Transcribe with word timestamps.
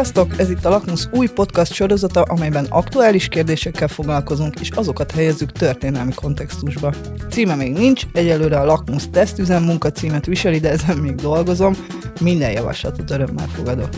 Sziasztok! 0.00 0.38
Ez 0.38 0.50
itt 0.50 0.64
a 0.64 0.68
Lakmus 0.68 1.06
új 1.12 1.26
podcast 1.26 1.72
sorozata, 1.72 2.22
amelyben 2.22 2.66
aktuális 2.68 3.28
kérdésekkel 3.28 3.88
foglalkozunk, 3.88 4.60
és 4.60 4.70
azokat 4.70 5.10
helyezzük 5.10 5.52
történelmi 5.52 6.14
kontextusba. 6.14 6.94
Címe 7.30 7.54
még 7.54 7.72
nincs, 7.72 8.06
egyelőre 8.12 8.58
a 8.58 8.64
Lakmus 8.64 9.10
tesztüzem 9.10 9.62
munka 9.62 9.90
címet 9.90 10.26
viseli, 10.26 10.58
de 10.58 10.70
ezen 10.70 10.96
még 10.96 11.14
dolgozom. 11.14 11.74
Minden 12.20 12.50
javaslatot 12.50 13.10
örömmel 13.10 13.46
fogadok. 13.46 13.88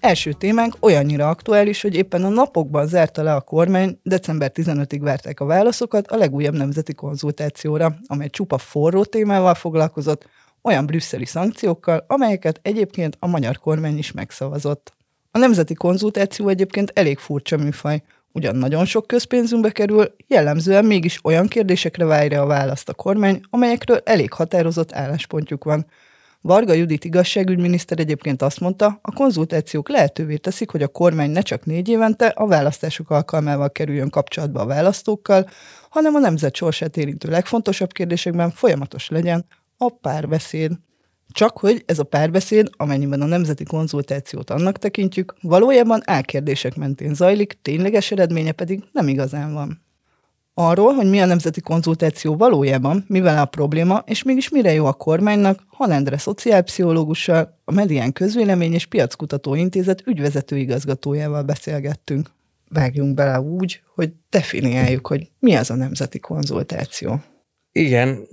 Első 0.00 0.32
témánk 0.32 0.76
olyannyira 0.80 1.28
aktuális, 1.28 1.82
hogy 1.82 1.94
éppen 1.94 2.24
a 2.24 2.28
napokban 2.28 2.86
zárta 2.86 3.22
le 3.22 3.34
a 3.34 3.40
kormány, 3.40 3.98
december 4.02 4.50
15-ig 4.54 5.00
várták 5.00 5.40
a 5.40 5.44
válaszokat 5.44 6.06
a 6.06 6.16
legújabb 6.16 6.54
nemzeti 6.54 6.94
konzultációra, 6.94 7.94
amely 8.06 8.28
csupa 8.28 8.58
forró 8.58 9.04
témával 9.04 9.54
foglalkozott, 9.54 10.28
olyan 10.62 10.86
brüsszeli 10.86 11.24
szankciókkal, 11.24 12.04
amelyeket 12.06 12.60
egyébként 12.62 13.16
a 13.18 13.26
magyar 13.26 13.58
kormány 13.58 13.98
is 13.98 14.12
megszavazott. 14.12 14.92
A 15.30 15.38
nemzeti 15.38 15.74
konzultáció 15.74 16.48
egyébként 16.48 16.90
elég 16.94 17.18
furcsa 17.18 17.56
műfaj, 17.56 18.02
ugyan 18.32 18.56
nagyon 18.56 18.84
sok 18.84 19.06
közpénzünkbe 19.06 19.70
kerül, 19.70 20.14
jellemzően 20.26 20.84
mégis 20.84 21.18
olyan 21.24 21.46
kérdésekre 21.46 22.04
várja 22.04 22.42
a 22.42 22.46
választ 22.46 22.88
a 22.88 22.94
kormány, 22.94 23.40
amelyekről 23.50 24.00
elég 24.04 24.32
határozott 24.32 24.92
álláspontjuk 24.92 25.64
van. 25.64 25.86
Varga 26.40 26.72
Judit 26.72 27.04
igazságügyminiszter 27.04 27.98
egyébként 27.98 28.42
azt 28.42 28.60
mondta, 28.60 28.98
a 29.02 29.12
konzultációk 29.12 29.88
lehetővé 29.88 30.36
teszik, 30.36 30.70
hogy 30.70 30.82
a 30.82 30.88
kormány 30.88 31.30
ne 31.30 31.40
csak 31.40 31.64
négy 31.64 31.88
évente 31.88 32.26
a 32.26 32.46
választások 32.46 33.10
alkalmával 33.10 33.70
kerüljön 33.70 34.10
kapcsolatba 34.10 34.60
a 34.60 34.66
választókkal, 34.66 35.48
hanem 35.90 36.14
a 36.14 36.18
nemzet 36.18 36.54
sorsát 36.56 36.96
érintő 36.96 37.28
legfontosabb 37.28 37.92
kérdésekben 37.92 38.50
folyamatos 38.50 39.08
legyen 39.08 39.46
a 39.84 39.88
párbeszéd. 40.00 40.72
Csak 41.28 41.58
hogy 41.58 41.82
ez 41.86 41.98
a 41.98 42.04
párbeszéd, 42.04 42.70
amennyiben 42.76 43.20
a 43.20 43.26
nemzeti 43.26 43.64
konzultációt 43.64 44.50
annak 44.50 44.78
tekintjük, 44.78 45.34
valójában 45.40 46.00
álkérdések 46.04 46.76
mentén 46.76 47.14
zajlik, 47.14 47.58
tényleges 47.62 48.10
eredménye 48.10 48.52
pedig 48.52 48.82
nem 48.92 49.08
igazán 49.08 49.52
van. 49.52 49.80
Arról, 50.54 50.92
hogy 50.92 51.10
mi 51.10 51.20
a 51.20 51.26
nemzeti 51.26 51.60
konzultáció 51.60 52.36
valójában, 52.36 53.04
mivel 53.08 53.38
a 53.38 53.44
probléma, 53.44 54.02
és 54.06 54.22
mégis 54.22 54.48
mire 54.48 54.72
jó 54.72 54.86
a 54.86 54.92
kormánynak, 54.92 55.64
Halendre 55.66 56.18
szociálpszichológussal, 56.18 57.58
a 57.64 57.72
Medián 57.72 58.12
Közvélemény 58.12 58.72
és 58.72 58.86
Piackutató 58.86 59.54
Intézet 59.54 60.06
ügyvezető 60.06 60.56
igazgatójával 60.56 61.42
beszélgettünk. 61.42 62.30
Vágjunk 62.68 63.14
bele 63.14 63.40
úgy, 63.40 63.82
hogy 63.94 64.12
definiáljuk, 64.30 65.06
hogy 65.06 65.30
mi 65.38 65.54
az 65.54 65.70
a 65.70 65.74
nemzeti 65.74 66.18
konzultáció. 66.18 67.20
Igen, 67.72 68.28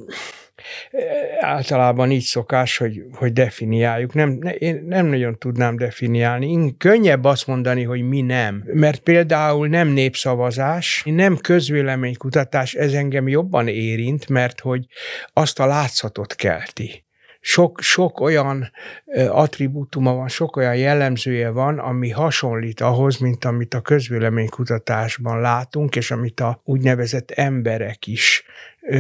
általában 1.40 2.12
így 2.12 2.24
szokás, 2.24 2.78
hogy, 2.78 3.04
hogy 3.14 3.34
definiáljuk. 3.34 4.14
Nem, 4.14 4.30
ne, 4.30 4.54
én 4.54 4.84
nem 4.88 5.06
nagyon 5.06 5.38
tudnám 5.38 5.76
definiálni. 5.76 6.78
Könnyebb 6.78 7.24
azt 7.24 7.48
mondani, 7.48 7.84
hogy 7.84 8.02
mi 8.02 8.22
nem. 8.22 8.64
Mert 8.74 9.00
például 9.00 9.68
nem 9.68 9.88
népszavazás, 9.88 11.04
nem 11.06 11.38
közvéleménykutatás, 11.38 12.74
ez 12.74 12.94
engem 12.94 13.28
jobban 13.28 13.68
érint, 13.68 14.30
mert 14.30 14.60
hogy 14.60 14.86
azt 15.34 15.60
a 15.60 15.66
látszatot 15.66 16.36
kelti 16.36 17.04
sok, 17.40 17.82
sok 17.82 18.20
olyan 18.20 18.72
attribútuma 19.30 20.14
van, 20.14 20.28
sok 20.28 20.56
olyan 20.56 20.76
jellemzője 20.76 21.50
van, 21.50 21.80
ami 21.80 22.10
hasonlít 22.10 22.82
ahhoz, 22.82 23.18
mint 23.18 23.46
amit 23.46 23.74
a 23.74 23.82
közvéleménykutatásban 23.82 25.42
látunk, 25.42 25.96
és 25.96 26.12
amit 26.12 26.40
a 26.40 26.62
úgynevezett 26.64 27.32
emberek 27.32 28.08
is 28.08 28.44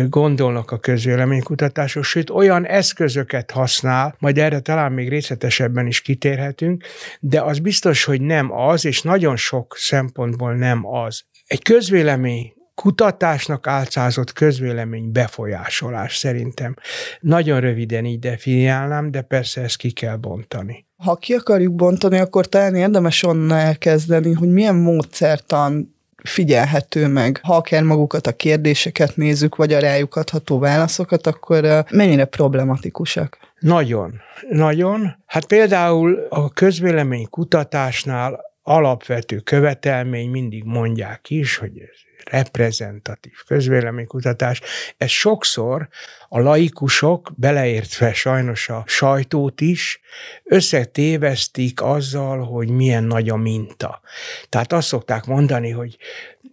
gondolnak 0.10 0.72
a 0.72 0.80
közvéleménykutatásról, 0.80 2.04
sőt 2.04 2.30
olyan 2.30 2.66
eszközöket 2.66 3.52
használ, 3.52 4.16
majd 4.20 4.38
erre 4.38 4.60
talán 4.60 4.92
még 4.92 5.10
részletesebben 5.10 5.88
is 5.88 6.02
kitérhetünk, 6.02 6.84
de 7.20 7.42
az 7.42 7.60
biztos, 7.60 8.04
hogy 8.04 8.22
nem 8.22 8.52
az, 8.52 8.86
és 8.86 9.02
nagyon 9.02 9.36
sok 9.36 9.76
szempontból 9.78 10.56
nem 10.56 10.88
az. 10.88 11.24
Egy 11.48 11.64
közvélemény 11.64 12.54
kutatásnak 12.76 13.68
álcázott 13.68 14.34
közvélemény 14.34 15.12
befolyásolás 15.12 16.18
szerintem. 16.18 16.76
Nagyon 17.20 17.60
röviden 17.60 18.06
így 18.06 18.20
definiálnám, 18.20 19.12
de 19.12 19.22
persze 19.22 19.62
ezt 19.62 19.78
ki 19.78 19.92
kell 19.92 20.16
bontani. 20.16 20.86
Ha 20.96 21.16
ki 21.16 21.34
akarjuk 21.34 21.76
bontani, 21.76 22.18
akkor 22.18 22.46
talán 22.46 22.76
érdemes 22.76 23.24
onnan 23.24 23.58
elkezdeni, 23.58 24.34
hogy 24.34 24.50
milyen 24.50 24.76
módszertan 24.76 25.99
figyelhető 26.24 27.08
meg. 27.08 27.40
Ha 27.44 27.56
akár 27.56 27.84
magukat 27.84 28.28
a 28.28 28.36
kérdéseket 28.36 29.16
nézzük, 29.16 29.56
vagy 29.56 29.74
a 29.74 29.80
rájuk 29.80 30.16
adható 30.16 30.60
válaszokat, 30.60 31.28
akkor 31.28 31.86
mennyire 31.92 32.26
problematikusak? 32.26 33.38
Nagyon, 33.60 34.22
nagyon. 34.50 35.16
Hát 35.26 35.46
például 35.46 36.26
a 36.30 36.50
közvélemény 36.50 37.30
kutatásnál 37.30 38.40
alapvető 38.62 39.40
követelmény, 39.40 40.30
mindig 40.30 40.64
mondják 40.64 41.30
is, 41.30 41.58
hogy 41.58 41.72
ez 41.78 42.09
reprezentatív 42.24 43.34
közvéleménykutatás. 43.48 44.62
Ez 44.98 45.10
sokszor 45.10 45.88
a 46.28 46.40
laikusok, 46.40 47.32
beleértve 47.36 48.14
sajnos 48.14 48.70
a 48.70 48.84
sajtót 48.88 49.62
is, 49.62 50.00
összetévesztik 50.44 51.82
azzal, 51.82 52.44
hogy 52.44 52.70
milyen 52.70 53.04
nagy 53.04 53.30
a 53.30 53.36
minta. 53.36 54.02
Tehát 54.50 54.74
azt 54.74 54.88
szokták 54.88 55.26
mondani, 55.26 55.70
hogy 55.70 55.98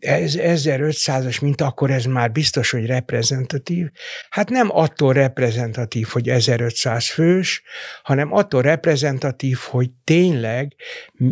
1500-as 0.01 1.43
minta, 1.43 1.67
akkor 1.67 1.91
ez 1.91 2.05
már 2.05 2.33
biztos, 2.33 2.71
hogy 2.71 2.87
reprezentatív. 2.87 3.87
Hát 4.31 4.49
nem 4.51 4.69
attól 4.71 5.13
reprezentatív, 5.13 6.07
hogy 6.07 6.29
1500 6.29 7.09
fős, 7.09 7.63
hanem 8.03 8.33
attól 8.33 8.63
reprezentatív, 8.63 9.59
hogy 9.59 9.91
tényleg 10.05 10.75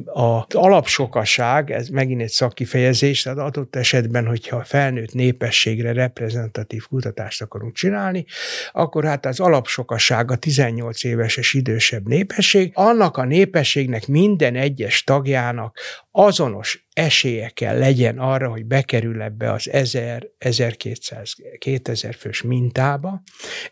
az 0.05 0.45
alapsokaság, 0.55 1.71
ez 1.71 1.89
megint 1.89 2.21
egy 2.21 2.29
szakkifejezés, 2.29 3.23
tehát 3.23 3.39
adott 3.39 3.77
esetben, 3.77 4.27
hogyha 4.27 4.57
a 4.57 4.65
felnőtt 4.65 5.13
népességre 5.13 5.93
reprezentatív 5.93 6.87
kutatást 6.87 7.43
akarunk 7.43 7.75
csinálni, 7.75 8.25
akkor 8.73 9.05
hát 9.05 9.27
az 9.27 9.41
alapsokaság 9.41 10.31
a 10.31 10.37
18 10.37 11.05
éves 11.05 11.37
és 11.37 11.55
idősebb 11.55 12.07
népesség, 12.07 12.71
annak 12.75 13.17
a 13.17 13.25
népességnek 13.25 14.07
minden 14.07 14.57
egyes 14.57 15.05
tagjának 15.05 15.79
azonos 16.11 16.84
esélye 16.94 17.53
legyen 17.59 18.19
arra, 18.19 18.49
hogy 18.49 18.65
bekerül 18.65 19.22
ebbe 19.22 19.53
az 19.53 19.69
1000-1200-2000 19.72 22.15
fős 22.19 22.43
mintába. 22.43 23.22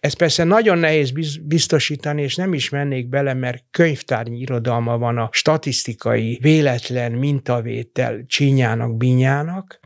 Ez 0.00 0.12
persze 0.12 0.44
nagyon 0.44 0.78
nehéz 0.78 1.12
biztosítani, 1.42 2.22
és 2.22 2.36
nem 2.36 2.54
is 2.54 2.68
mennék 2.68 3.08
bele, 3.08 3.34
mert 3.34 3.64
könyvtárnyi 3.70 4.38
irodalma 4.38 4.98
van 4.98 5.18
a 5.18 5.28
statisztikai 5.32 6.38
véletlen 6.40 7.12
mintavétel 7.12 8.24
csínyának, 8.26 8.96
binyának. 8.96 9.80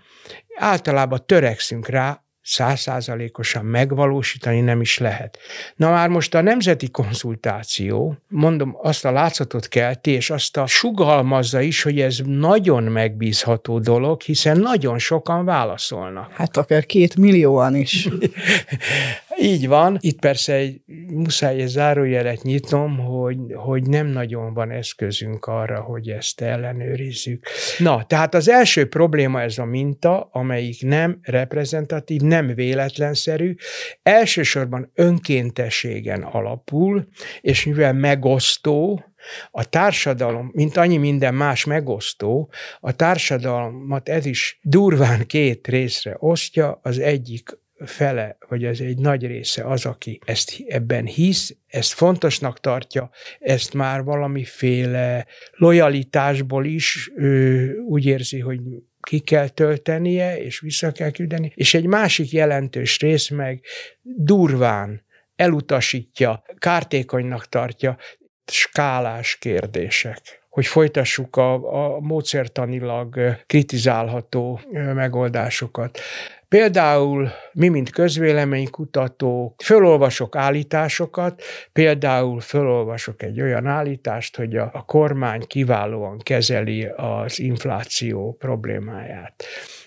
Általában 0.58 1.26
törekszünk 1.26 1.88
rá, 1.88 2.25
százszázalékosan 2.46 3.64
megvalósítani 3.64 4.60
nem 4.60 4.80
is 4.80 4.98
lehet. 4.98 5.38
Na 5.76 5.90
már 5.90 6.08
most 6.08 6.34
a 6.34 6.40
nemzeti 6.40 6.90
konzultáció, 6.90 8.16
mondom, 8.28 8.76
azt 8.82 9.04
a 9.04 9.10
látszatot 9.10 9.68
kelti, 9.68 10.10
és 10.10 10.30
azt 10.30 10.56
a 10.56 10.66
sugalmazza 10.66 11.60
is, 11.60 11.82
hogy 11.82 12.00
ez 12.00 12.18
nagyon 12.24 12.82
megbízható 12.82 13.78
dolog, 13.78 14.20
hiszen 14.20 14.58
nagyon 14.58 14.98
sokan 14.98 15.44
válaszolnak. 15.44 16.32
Hát 16.32 16.56
akár 16.56 16.86
két 16.86 17.16
millióan 17.16 17.74
is. 17.74 18.08
Így 19.38 19.68
van. 19.68 19.96
Itt 20.00 20.20
persze 20.20 20.52
egy, 20.52 20.80
muszáj 21.06 21.60
egy 21.60 21.68
zárójelet 21.68 22.42
nyitnom, 22.42 22.98
hogy, 22.98 23.38
hogy 23.54 23.82
nem 23.82 24.06
nagyon 24.06 24.54
van 24.54 24.70
eszközünk 24.70 25.44
arra, 25.46 25.80
hogy 25.80 26.08
ezt 26.08 26.40
ellenőrizzük. 26.40 27.46
Na, 27.78 28.04
tehát 28.04 28.34
az 28.34 28.48
első 28.48 28.88
probléma 28.88 29.40
ez 29.40 29.58
a 29.58 29.64
minta, 29.64 30.28
amelyik 30.32 30.82
nem 30.82 31.18
reprezentatív, 31.22 32.20
nem 32.20 32.46
véletlenszerű, 32.54 33.54
elsősorban 34.02 34.90
önkéntességen 34.94 36.22
alapul, 36.22 37.08
és 37.40 37.64
mivel 37.64 37.92
megosztó, 37.92 39.04
a 39.50 39.64
társadalom, 39.64 40.50
mint 40.52 40.76
annyi 40.76 40.96
minden 40.96 41.34
más 41.34 41.64
megosztó, 41.64 42.50
a 42.80 42.92
társadalmat 42.92 44.08
ez 44.08 44.26
is 44.26 44.58
durván 44.62 45.26
két 45.26 45.66
részre 45.66 46.16
osztja, 46.18 46.78
az 46.82 46.98
egyik 46.98 47.58
fele, 47.84 48.36
vagy 48.48 48.64
az 48.64 48.80
egy 48.80 48.98
nagy 48.98 49.26
része 49.26 49.64
az, 49.64 49.84
aki 49.84 50.18
ezt 50.24 50.52
ebben 50.68 51.06
hisz, 51.06 51.56
ezt 51.66 51.92
fontosnak 51.92 52.60
tartja, 52.60 53.10
ezt 53.38 53.74
már 53.74 54.02
valamiféle 54.02 55.26
lojalitásból 55.52 56.64
is 56.64 57.10
ő 57.16 57.70
úgy 57.78 58.06
érzi, 58.06 58.40
hogy 58.40 58.60
ki 59.00 59.18
kell 59.18 59.48
töltenie, 59.48 60.42
és 60.42 60.60
vissza 60.60 60.92
kell 60.92 61.10
küldeni, 61.10 61.52
és 61.54 61.74
egy 61.74 61.86
másik 61.86 62.32
jelentős 62.32 62.98
rész 62.98 63.28
meg 63.28 63.60
durván 64.02 65.04
elutasítja, 65.36 66.42
kártékonynak 66.58 67.48
tartja, 67.48 67.96
skálás 68.44 69.36
kérdések 69.36 70.44
hogy 70.56 70.66
folytassuk 70.66 71.36
a, 71.36 71.52
a 71.54 72.00
módszertanilag 72.00 73.36
kritizálható 73.46 74.60
megoldásokat. 74.72 75.98
Például 76.48 77.30
mi, 77.52 77.68
mint 77.68 77.90
közvéleménykutatók, 77.90 79.62
fölolvasok 79.62 80.36
állításokat, 80.36 81.42
például 81.72 82.40
fölolvasok 82.40 83.22
egy 83.22 83.40
olyan 83.40 83.66
állítást, 83.66 84.36
hogy 84.36 84.56
a, 84.56 84.70
a 84.72 84.84
kormány 84.84 85.46
kiválóan 85.46 86.18
kezeli 86.18 86.84
az 86.96 87.38
infláció 87.38 88.36
problémáját. 88.38 89.44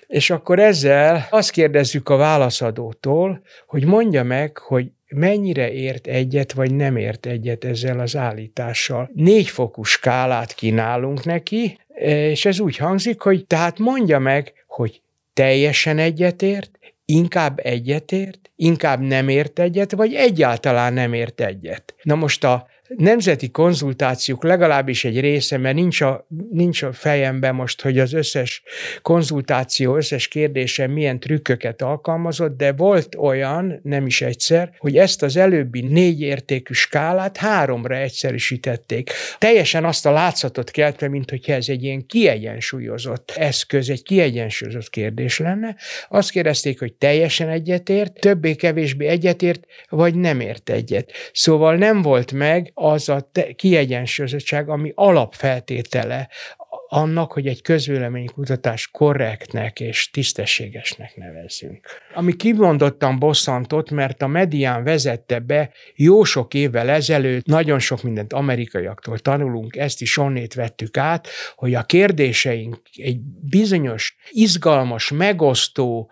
És 0.08 0.30
akkor 0.30 0.60
ezzel 0.60 1.28
azt 1.30 1.52
kérdezzük 1.52 2.10
a 2.10 2.16
válaszadótól, 2.16 3.42
hogy 3.68 3.86
mondja 3.86 4.24
meg, 4.24 4.58
hogy 4.58 4.92
mennyire 5.16 5.72
ért 5.72 6.08
egyet, 6.08 6.54
vagy 6.54 6.76
nem 6.76 6.96
ért 6.96 7.26
egyet 7.26 7.64
ezzel 7.64 8.00
az 8.00 8.16
állítással. 8.16 9.10
Négy 9.14 9.48
fokú 9.48 9.84
skálát 9.84 10.54
kínálunk 10.54 11.24
neki, 11.24 11.80
és 12.06 12.46
ez 12.46 12.60
úgy 12.60 12.78
hangzik, 12.78 13.22
hogy 13.22 13.46
tehát 13.46 13.80
mondja 13.80 14.20
meg, 14.20 14.54
hogy 14.68 15.02
teljesen 15.40 15.98
egyetért, 15.98 16.80
inkább 17.06 17.60
egyetért, 17.64 18.49
inkább 18.60 19.02
nem 19.02 19.28
ért 19.28 19.60
egyet, 19.60 19.92
vagy 19.92 20.14
egyáltalán 20.14 20.94
nem 20.94 21.14
ért 21.14 21.42
egyet. 21.42 21.96
Na 22.04 22.16
most 22.16 22.44
a 22.44 22.68
nemzeti 22.98 23.50
konzultációk 23.52 24.44
legalábbis 24.44 25.06
egy 25.06 25.20
része, 25.20 25.58
mert 25.58 25.76
nincs 25.76 26.02
a, 26.02 26.28
nincs 26.52 26.82
a 26.82 26.94
fejemben 26.94 27.56
most, 27.56 27.82
hogy 27.82 28.00
az 28.00 28.14
összes 28.14 28.64
konzultáció, 29.02 29.96
összes 29.96 30.28
kérdése 30.28 30.88
milyen 30.88 31.20
trükköket 31.20 31.82
alkalmazott, 31.82 32.58
de 32.58 32.72
volt 32.72 33.16
olyan, 33.16 33.80
nem 33.84 34.06
is 34.06 34.22
egyszer, 34.22 34.72
hogy 34.78 34.98
ezt 34.98 35.24
az 35.24 35.38
előbbi 35.38 35.82
négy 35.82 36.22
értékű 36.22 36.74
skálát 36.74 37.38
háromra 37.38 37.96
egyszerűsítették. 37.96 39.12
Teljesen 39.38 39.86
azt 39.86 40.06
a 40.06 40.12
látszatot 40.12 40.72
keltve, 40.72 41.08
mint 41.08 41.30
hogy 41.30 41.44
ez 41.50 41.70
egy 41.70 41.84
ilyen 41.84 42.06
kiegyensúlyozott 42.06 43.34
eszköz, 43.36 43.90
egy 43.90 44.04
kiegyensúlyozott 44.04 44.90
kérdés 44.90 45.40
lenne. 45.40 45.76
Azt 46.10 46.32
kérdezték, 46.32 46.80
hogy 46.80 46.94
teljesen 46.94 47.50
egyetért, 47.50 48.20
többé-kevésbé 48.50 49.08
egyetért, 49.08 49.66
vagy 49.90 50.16
nem 50.16 50.40
ért 50.40 50.70
egyet. 50.70 51.12
Szóval 51.34 51.76
nem 51.76 52.02
volt 52.02 52.32
meg 52.32 52.72
az 52.74 53.10
a 53.10 53.30
kiegyensúlyozottság, 53.56 54.70
ami 54.70 54.92
alapfeltétele 54.96 56.30
annak, 56.92 57.32
hogy 57.32 57.48
egy 57.48 57.62
közvéleménykutatás 57.62 58.88
korrektnek 58.88 59.80
és 59.80 60.10
tisztességesnek 60.10 61.16
nevezzünk. 61.16 61.88
Ami 62.14 62.36
kimondottan 62.36 63.20
bosszantott, 63.20 63.92
mert 63.92 64.22
a 64.22 64.28
medián 64.28 64.84
vezette 64.84 65.40
be 65.40 65.72
jó 65.96 66.24
sok 66.24 66.54
évvel 66.54 66.90
ezelőtt, 66.90 67.46
nagyon 67.46 67.80
sok 67.80 68.04
mindent 68.04 68.34
amerikaiaktól 68.34 69.20
tanulunk, 69.20 69.76
ezt 69.76 70.02
is 70.02 70.18
onnét 70.18 70.54
vettük 70.54 70.98
át, 70.98 71.28
hogy 71.56 71.74
a 71.74 71.84
kérdéseink 71.84 72.82
egy 72.96 73.20
bizonyos, 73.50 74.16
izgalmas, 74.32 75.12
megosztó, 75.12 76.12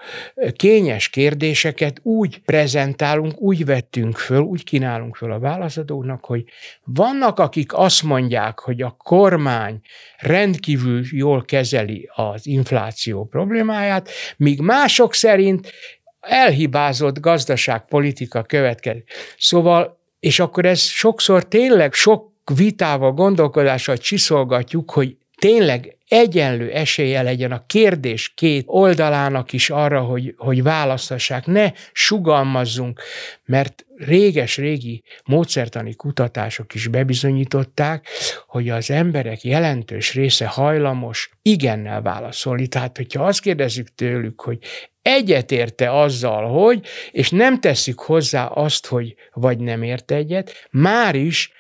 kényes 0.56 1.10
kérdéseket 1.10 2.00
úgy 2.04 2.40
prezentálunk, 2.40 3.42
úgy 3.42 3.66
vettünk 3.66 4.18
föl, 4.18 4.42
úgy 4.42 4.64
kínálunk 4.64 5.16
föl 5.16 5.32
a 5.32 5.40
válaszadóknak, 5.40 6.26
hogy 6.26 6.44
vannak, 6.84 7.40
akik 7.40 7.74
azt 7.74 8.04
mondják, 8.04 8.60
hogy 8.60 8.82
a 8.82 8.96
kormány 8.98 9.82
rendkívül 10.18 10.66
jól 11.12 11.46
kezeli 11.46 12.10
az 12.16 12.48
infláció 12.48 13.26
problémáját, 13.26 14.10
míg 14.38 14.60
mások 14.60 15.14
szerint 15.14 15.72
elhibázott 16.20 17.20
gazdaságpolitika 17.20 18.44
következik. 18.44 19.10
Szóval, 19.38 20.00
és 20.20 20.40
akkor 20.40 20.66
ez 20.66 20.80
sokszor 20.80 21.48
tényleg 21.48 21.94
sok 21.94 22.32
vitával, 22.56 23.12
gondolkodással 23.12 23.98
csiszolgatjuk, 23.98 24.92
hogy 24.92 25.18
tényleg 25.40 25.97
egyenlő 26.08 26.72
esélye 26.72 27.22
legyen 27.22 27.52
a 27.52 27.66
kérdés 27.66 28.34
két 28.36 28.64
oldalának 28.68 29.54
is 29.54 29.70
arra, 29.70 30.02
hogy, 30.02 30.34
hogy 30.38 30.64
választassák, 30.64 31.46
ne 31.46 31.72
sugalmazzunk, 31.92 33.02
mert 33.46 33.86
réges-régi 33.96 35.04
módszertani 35.26 35.94
kutatások 35.94 36.74
is 36.74 36.88
bebizonyították, 36.88 38.08
hogy 38.48 38.70
az 38.70 38.92
emberek 38.92 39.44
jelentős 39.44 40.14
része 40.14 40.46
hajlamos 40.46 41.30
igennel 41.42 42.02
válaszolni. 42.02 42.68
Tehát, 42.68 42.98
hogyha 42.98 43.26
azt 43.26 43.42
kérdezzük 43.42 43.96
tőlük, 43.96 44.42
hogy 44.42 44.60
egyetérte 45.02 46.00
azzal, 46.00 46.48
hogy, 46.48 46.86
és 47.12 47.30
nem 47.30 47.60
teszik 47.60 47.98
hozzá 47.98 48.46
azt, 48.46 48.86
hogy 48.86 49.16
vagy 49.34 49.60
nem 49.60 49.84
ért 49.84 50.12
egyet, 50.12 50.68
már 50.72 51.16
is 51.16 51.52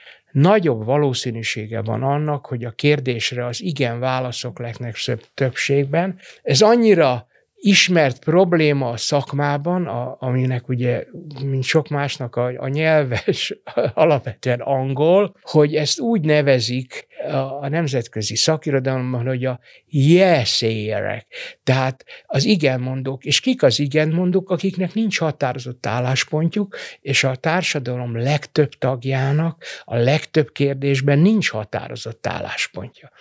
nagyobb 0.41 0.85
valószínűsége 0.85 1.81
van 1.81 2.03
annak, 2.03 2.45
hogy 2.45 2.63
a 2.63 2.71
kérdésre 2.71 3.45
az 3.45 3.61
igen 3.61 3.99
válaszok 3.99 4.59
lesznek 4.59 4.95
többségben. 5.33 6.19
Ez 6.43 6.61
annyira 6.61 7.26
ismert 7.59 8.19
probléma 8.19 8.89
a 8.89 8.97
szakmában, 8.97 9.87
a, 9.87 10.15
aminek 10.19 10.69
ugye, 10.69 11.05
mint 11.45 11.63
sok 11.63 11.87
másnak 11.87 12.35
a, 12.35 12.51
a 12.57 12.67
nyelves 12.67 13.53
alapvetően 13.93 14.59
angol, 14.59 15.35
hogy 15.41 15.75
ezt 15.75 15.99
úgy 15.99 16.21
nevezik 16.21 17.07
a, 17.31 17.35
a 17.37 17.69
nemzetközi 17.69 18.35
szakirodalomban, 18.35 19.25
hogy 19.25 19.45
a 19.45 19.59
jesélyerek, 19.89 21.27
tehát 21.63 22.05
az 22.25 22.45
igenmondók. 22.45 23.25
És 23.25 23.39
kik 23.39 23.63
az 23.63 23.79
igenmondók, 23.79 24.49
akiknek 24.49 24.93
nincs 24.93 25.19
határozott 25.19 25.85
álláspontjuk, 25.85 26.77
és 27.01 27.23
a 27.23 27.35
társadalom 27.35 28.17
legtöbb 28.17 28.69
tagjának 28.69 29.63
a 29.83 29.95
legtöbb 29.95 30.51
kérdésben 30.51 31.19
nincs 31.19 31.49
határozott 31.49 32.27
álláspontja. 32.27 33.11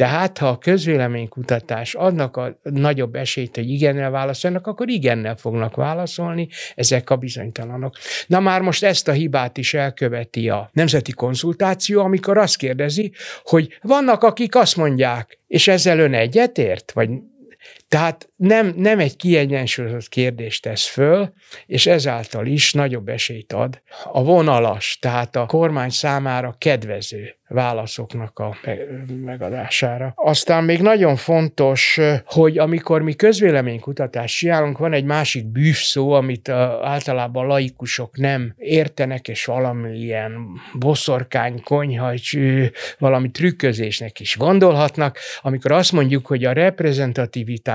Tehát, 0.00 0.38
ha 0.38 0.48
a 0.48 0.58
közvéleménykutatás 0.58 1.94
adnak 1.94 2.36
a 2.36 2.58
nagyobb 2.62 3.14
esélyt, 3.14 3.54
hogy 3.54 3.70
igennel 3.70 4.10
válaszolnak, 4.10 4.66
akkor 4.66 4.88
igennel 4.88 5.36
fognak 5.36 5.76
válaszolni 5.76 6.48
ezek 6.74 7.10
a 7.10 7.16
bizonytalanok. 7.16 7.96
Na 8.26 8.40
már 8.40 8.60
most 8.60 8.84
ezt 8.84 9.08
a 9.08 9.12
hibát 9.12 9.56
is 9.56 9.74
elköveti 9.74 10.48
a 10.48 10.70
nemzeti 10.72 11.12
konzultáció, 11.12 12.00
amikor 12.00 12.38
azt 12.38 12.56
kérdezi, 12.56 13.12
hogy 13.42 13.78
vannak, 13.82 14.22
akik 14.22 14.54
azt 14.54 14.76
mondják, 14.76 15.38
és 15.46 15.68
ezzel 15.68 15.98
ön 15.98 16.14
egyetért, 16.14 16.92
vagy 16.92 17.10
tehát 17.90 18.28
nem, 18.36 18.72
nem 18.76 18.98
egy 18.98 19.16
kiegyensúlyozott 19.16 20.08
kérdést 20.08 20.62
tesz 20.62 20.86
föl, 20.86 21.32
és 21.66 21.86
ezáltal 21.86 22.46
is 22.46 22.72
nagyobb 22.72 23.08
esélyt 23.08 23.52
ad 23.52 23.82
a 24.12 24.22
vonalas, 24.24 24.98
tehát 25.00 25.36
a 25.36 25.46
kormány 25.46 25.90
számára 25.90 26.54
kedvező 26.58 27.34
válaszoknak 27.48 28.38
a 28.38 28.56
megadására. 29.24 30.12
Aztán 30.16 30.64
még 30.64 30.80
nagyon 30.80 31.16
fontos, 31.16 32.00
hogy 32.24 32.58
amikor 32.58 33.02
mi 33.02 33.14
közvéleménykutatást 33.14 34.36
csinálunk, 34.36 34.78
van 34.78 34.92
egy 34.92 35.04
másik 35.04 35.46
bűvszó, 35.46 36.12
amit 36.12 36.48
általában 36.82 37.46
laikusok 37.46 38.16
nem 38.16 38.54
értenek, 38.56 39.28
és 39.28 39.44
valamilyen 39.44 40.36
boszorkány, 40.78 41.62
konyha, 41.62 42.12
valami 42.98 43.30
trükközésnek 43.30 44.20
is 44.20 44.36
gondolhatnak, 44.36 45.18
amikor 45.40 45.72
azt 45.72 45.92
mondjuk, 45.92 46.26
hogy 46.26 46.44
a 46.44 46.52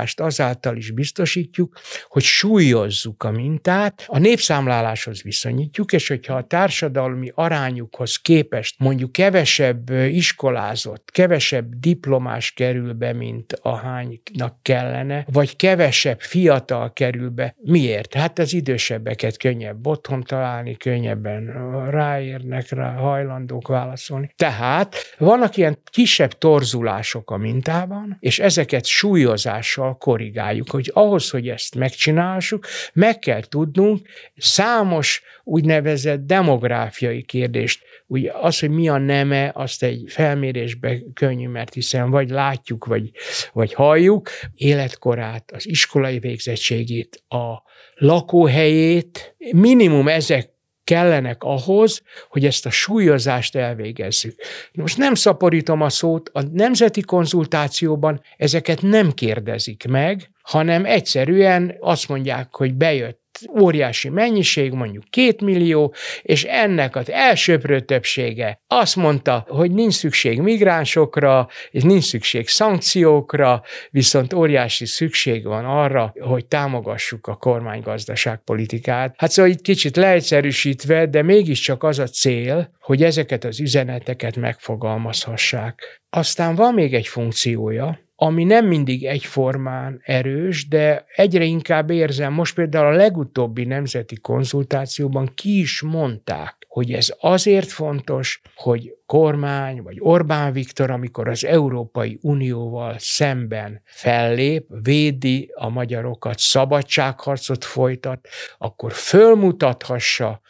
reprezentativitást 0.05 0.19
azáltal 0.19 0.77
is 0.77 0.91
biztosítjuk, 0.91 1.79
hogy 2.07 2.23
súlyozzuk 2.23 3.23
a 3.23 3.31
mintát, 3.31 4.03
a 4.07 4.19
népszámláláshoz 4.19 5.21
viszonyítjuk, 5.21 5.93
és 5.93 6.07
hogyha 6.07 6.35
a 6.35 6.43
társadalmi 6.43 7.31
arányukhoz 7.35 8.15
képest 8.17 8.75
mondjuk 8.79 9.11
kevesebb 9.11 9.89
iskolázott, 9.89 11.09
kevesebb 11.11 11.73
diplomás 11.79 12.51
kerül 12.51 12.93
be, 12.93 13.13
mint 13.13 13.53
ahánynak 13.61 14.61
kellene, 14.61 15.25
vagy 15.31 15.55
kevesebb 15.55 16.19
fiatal 16.19 16.93
kerül 16.93 17.29
be. 17.29 17.55
Miért? 17.61 18.13
Hát 18.13 18.39
az 18.39 18.53
idősebbeket 18.53 19.37
könnyebb 19.37 19.87
otthon 19.87 20.21
találni, 20.21 20.77
könnyebben 20.77 21.45
ráérnek, 21.89 22.69
rá 22.69 22.93
hajlandók 22.93 23.67
válaszolni. 23.67 24.33
Tehát 24.35 24.95
vannak 25.17 25.57
ilyen 25.57 25.77
kisebb 25.91 26.31
torzulások 26.31 27.31
a 27.31 27.37
mintában, 27.37 28.17
és 28.19 28.39
ezeket 28.39 28.85
súlyozással 28.85 29.94
korrigáljuk, 29.97 30.69
hogy 30.69 30.91
ahhoz, 30.93 31.29
hogy 31.29 31.49
ezt 31.49 31.75
megcsináljuk, 31.75 32.65
meg 32.93 33.19
kell 33.19 33.41
tudnunk 33.41 34.07
számos 34.35 35.21
úgynevezett 35.43 36.25
demográfiai 36.25 37.23
kérdést. 37.23 37.83
Ugye 38.07 38.31
az, 38.33 38.59
hogy 38.59 38.69
mi 38.69 38.89
a 38.89 38.97
neme, 38.97 39.51
azt 39.53 39.83
egy 39.83 40.03
felmérésbe 40.07 40.99
könnyű, 41.13 41.47
mert 41.47 41.73
hiszen 41.73 42.09
vagy 42.09 42.29
látjuk, 42.29 42.85
vagy, 42.85 43.11
vagy 43.53 43.73
halljuk, 43.73 44.29
életkorát, 44.53 45.51
az 45.51 45.67
iskolai 45.67 46.19
végzettségét, 46.19 47.23
a 47.27 47.63
lakóhelyét, 47.95 49.35
minimum 49.51 50.07
ezek 50.07 50.54
kellenek 50.85 51.43
ahhoz, 51.43 52.01
hogy 52.29 52.45
ezt 52.45 52.65
a 52.65 52.69
súlyozást 52.69 53.55
elvégezzük. 53.55 54.35
Most 54.73 54.97
nem 54.97 55.13
szaporítom 55.13 55.81
a 55.81 55.89
szót, 55.89 56.29
a 56.33 56.41
nemzeti 56.41 57.01
konzultációban 57.01 58.21
ezeket 58.37 58.81
nem 58.81 59.11
kérdezik 59.11 59.87
meg, 59.87 60.29
hanem 60.41 60.85
egyszerűen 60.85 61.75
azt 61.79 62.07
mondják, 62.07 62.55
hogy 62.55 62.73
bejött 62.73 63.24
óriási 63.59 64.09
mennyiség, 64.09 64.71
mondjuk 64.71 65.03
két 65.09 65.41
millió, 65.41 65.93
és 66.21 66.43
ennek 66.43 66.95
az 66.95 67.11
elsőprő 67.11 67.79
többsége 67.79 68.59
azt 68.67 68.95
mondta, 68.95 69.45
hogy 69.47 69.71
nincs 69.71 69.93
szükség 69.93 70.39
migránsokra, 70.39 71.47
és 71.71 71.83
nincs 71.83 72.03
szükség 72.03 72.47
szankciókra, 72.47 73.61
viszont 73.89 74.33
óriási 74.33 74.85
szükség 74.85 75.45
van 75.45 75.65
arra, 75.65 76.13
hogy 76.19 76.45
támogassuk 76.45 77.27
a 77.27 77.35
kormánygazdaságpolitikát. 77.35 79.13
Hát 79.17 79.31
szóval 79.31 79.51
itt 79.51 79.61
kicsit 79.61 79.95
leegyszerűsítve, 79.95 81.05
de 81.05 81.21
mégiscsak 81.21 81.83
az 81.83 81.99
a 81.99 82.07
cél, 82.07 82.73
hogy 82.79 83.03
ezeket 83.03 83.43
az 83.43 83.59
üzeneteket 83.59 84.35
megfogalmazhassák. 84.35 86.01
Aztán 86.09 86.55
van 86.55 86.73
még 86.73 86.93
egy 86.93 87.07
funkciója, 87.07 87.99
ami 88.15 88.43
nem 88.43 88.65
mindig 88.65 89.05
egyformán 89.05 90.01
erős, 90.03 90.67
de 90.67 91.05
egyre 91.15 91.43
inkább 91.43 91.89
érzem, 91.89 92.33
most 92.33 92.55
például 92.55 92.85
a 92.85 92.95
legutóbbi 92.95 93.65
nemzeti 93.65 94.15
konzultációban 94.15 95.31
ki 95.35 95.59
is 95.59 95.81
mondták, 95.81 96.65
hogy 96.67 96.91
ez 96.91 97.13
azért 97.19 97.71
fontos, 97.71 98.41
hogy 98.55 98.95
kormány 99.05 99.81
vagy 99.81 99.97
Orbán 99.99 100.53
Viktor, 100.53 100.91
amikor 100.91 101.27
az 101.27 101.45
Európai 101.45 102.19
Unióval 102.21 102.95
szemben 102.97 103.81
fellép, 103.85 104.67
védi 104.83 105.51
a 105.55 105.69
magyarokat, 105.69 106.39
szabadságharcot 106.39 107.65
folytat, 107.65 108.27
akkor 108.57 108.91
fölmutathassa, 108.91 110.41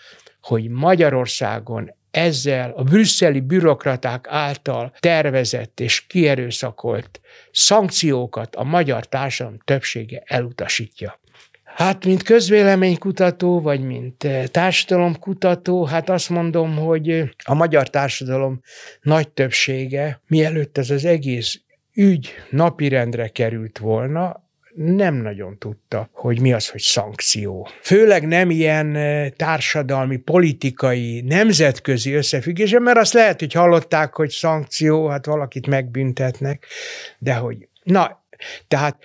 hogy 0.41 0.69
Magyarországon 0.69 1.93
ezzel 2.15 2.71
a 2.75 2.83
brüsszeli 2.83 3.39
bürokraták 3.39 4.25
által 4.29 4.93
tervezett 4.99 5.79
és 5.79 6.07
kierőszakolt 6.07 7.21
szankciókat 7.51 8.55
a 8.55 8.63
magyar 8.63 9.05
társadalom 9.05 9.59
többsége 9.63 10.23
elutasítja. 10.25 11.19
Hát, 11.63 12.05
mint 12.05 12.23
közvéleménykutató, 12.23 13.61
vagy 13.61 13.81
mint 13.81 14.23
eh, 14.23 14.45
társadalomkutató, 14.47 15.85
hát 15.85 16.09
azt 16.09 16.29
mondom, 16.29 16.75
hogy 16.75 17.35
a 17.43 17.53
magyar 17.53 17.89
társadalom 17.89 18.61
nagy 19.01 19.29
többsége, 19.29 20.21
mielőtt 20.27 20.77
ez 20.77 20.89
az 20.89 21.05
egész 21.05 21.61
ügy 21.93 22.33
napirendre 22.49 23.27
került 23.27 23.77
volna, 23.77 24.44
nem 24.75 25.15
nagyon 25.15 25.57
tudta, 25.57 26.09
hogy 26.11 26.39
mi 26.39 26.53
az, 26.53 26.69
hogy 26.69 26.81
szankció. 26.81 27.67
Főleg 27.81 28.27
nem 28.27 28.49
ilyen 28.49 28.97
társadalmi, 29.35 30.17
politikai, 30.17 31.21
nemzetközi 31.21 32.13
összefüggése, 32.13 32.79
mert 32.79 32.97
azt 32.97 33.13
lehet, 33.13 33.39
hogy 33.39 33.53
hallották, 33.53 34.15
hogy 34.15 34.29
szankció, 34.29 35.07
hát 35.07 35.25
valakit 35.25 35.67
megbüntetnek, 35.67 36.65
de 37.17 37.33
hogy, 37.33 37.67
na, 37.83 38.23
tehát 38.67 38.97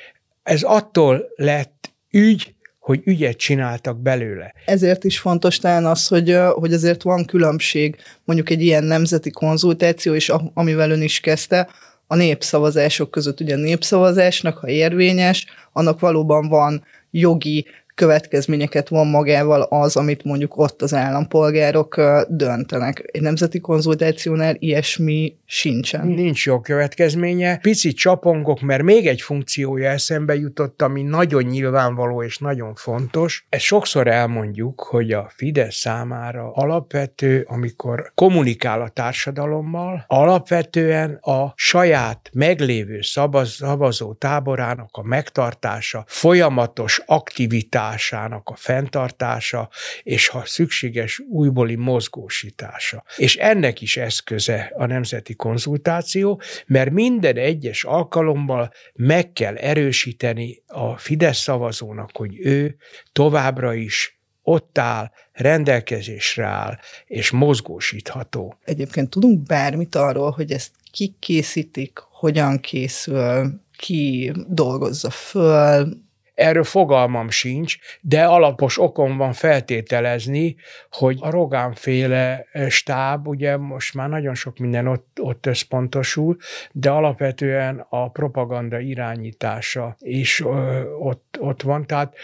ez 0.43 0.62
attól 0.62 1.29
lett 1.37 1.93
ügy, 2.11 2.55
hogy 2.79 3.00
ügyet 3.05 3.37
csináltak 3.37 4.00
belőle. 4.00 4.55
Ezért 4.65 5.05
is 5.05 5.19
fontos 5.19 5.59
talán 5.59 5.87
az, 5.87 6.07
hogy, 6.07 6.37
hogy 6.53 6.73
azért 6.73 7.03
van 7.03 7.25
különbség 7.25 7.97
mondjuk 8.25 8.50
egy 8.50 8.62
ilyen 8.62 8.85
nemzeti 8.85 9.31
konzultáció, 9.31 10.15
és 10.15 10.33
amivel 10.55 10.91
ön 10.91 11.03
is 11.03 11.21
kezdte, 11.21 11.69
a 12.11 12.17
népszavazások 12.17 13.11
között 13.11 13.40
ugye 13.40 13.55
a 13.55 13.59
népszavazásnak, 13.59 14.59
ha 14.59 14.69
érvényes, 14.69 15.47
annak 15.73 16.00
valóban 16.00 16.49
van 16.49 16.85
jogi 17.11 17.67
következményeket 18.00 18.88
von 18.88 19.07
magával 19.07 19.62
az, 19.62 19.97
amit 19.97 20.25
mondjuk 20.25 20.57
ott 20.57 20.83
az 20.83 20.95
állampolgárok 20.95 22.00
döntenek. 22.28 23.02
Egy 23.12 23.21
nemzeti 23.21 23.61
konzultációnál 23.61 24.54
ilyesmi 24.59 25.37
sincsen. 25.45 26.07
Nincs 26.07 26.47
jó 26.47 26.61
következménye. 26.61 27.57
Picit 27.57 27.97
csapongok, 27.97 28.61
mert 28.61 28.83
még 28.83 29.07
egy 29.07 29.21
funkciója 29.21 29.90
eszembe 29.90 30.35
jutott, 30.35 30.83
ami 30.83 31.02
nagyon 31.02 31.42
nyilvánvaló 31.42 32.23
és 32.23 32.38
nagyon 32.38 32.75
fontos. 32.75 33.47
Ezt 33.49 33.64
sokszor 33.64 34.07
elmondjuk, 34.07 34.80
hogy 34.80 35.12
a 35.12 35.30
Fidesz 35.35 35.76
számára 35.76 36.52
alapvető, 36.52 37.47
amikor 37.49 38.12
kommunikál 38.14 38.80
a 38.80 38.88
társadalommal, 38.88 40.04
alapvetően 40.07 41.14
a 41.14 41.52
saját 41.57 42.30
meglévő 42.33 43.00
szavazó 43.42 44.12
táborának 44.12 44.88
a 44.92 45.02
megtartása, 45.02 46.04
folyamatos 46.07 47.02
aktivitás, 47.07 47.89
mozgásának 47.90 48.49
a 48.49 48.56
fenntartása, 48.56 49.68
és 50.02 50.28
ha 50.28 50.42
szükséges 50.44 51.18
újbóli 51.30 51.75
mozgósítása. 51.75 53.04
És 53.16 53.37
ennek 53.37 53.80
is 53.80 53.97
eszköze 53.97 54.73
a 54.76 54.87
nemzeti 54.87 55.35
konzultáció, 55.35 56.40
mert 56.66 56.90
minden 56.90 57.37
egyes 57.37 57.85
alkalommal 57.85 58.73
meg 58.94 59.32
kell 59.32 59.56
erősíteni 59.56 60.62
a 60.66 60.97
Fidesz 60.97 61.38
szavazónak, 61.38 62.11
hogy 62.12 62.38
ő 62.38 62.76
továbbra 63.12 63.75
is 63.75 64.18
ott 64.42 64.78
áll, 64.78 65.11
rendelkezésre 65.32 66.44
áll, 66.44 66.78
és 67.06 67.30
mozgósítható. 67.30 68.59
Egyébként 68.64 69.11
tudunk 69.11 69.42
bármit 69.42 69.94
arról, 69.94 70.30
hogy 70.30 70.52
ezt 70.52 70.70
kik 70.90 71.18
készítik, 71.18 71.99
hogyan 72.11 72.61
készül, 72.61 73.61
ki 73.76 74.32
dolgozza 74.49 75.11
föl, 75.11 76.09
Erről 76.40 76.64
fogalmam 76.64 77.30
sincs, 77.30 77.76
de 78.00 78.25
alapos 78.25 78.78
okom 78.78 79.16
van 79.16 79.32
feltételezni, 79.32 80.56
hogy 80.90 81.18
a 81.20 81.30
Rogánféle 81.30 82.47
stáb, 82.68 83.28
ugye 83.28 83.56
most 83.56 83.94
már 83.94 84.09
nagyon 84.09 84.35
sok 84.35 84.59
minden 84.59 84.87
ott, 84.87 85.18
ott 85.20 85.47
összpontosul, 85.47 86.37
de 86.73 86.90
alapvetően 86.90 87.87
a 87.88 88.11
propaganda 88.11 88.78
irányítása 88.78 89.97
is 89.99 90.40
ö, 90.40 90.82
ott, 90.99 91.37
ott 91.40 91.62
van. 91.62 91.87
Tehát 91.87 92.14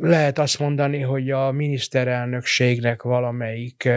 lehet 0.00 0.38
azt 0.38 0.58
mondani, 0.58 1.00
hogy 1.00 1.30
a 1.30 1.50
miniszterelnökségnek 1.50 3.02
valamelyik 3.02 3.88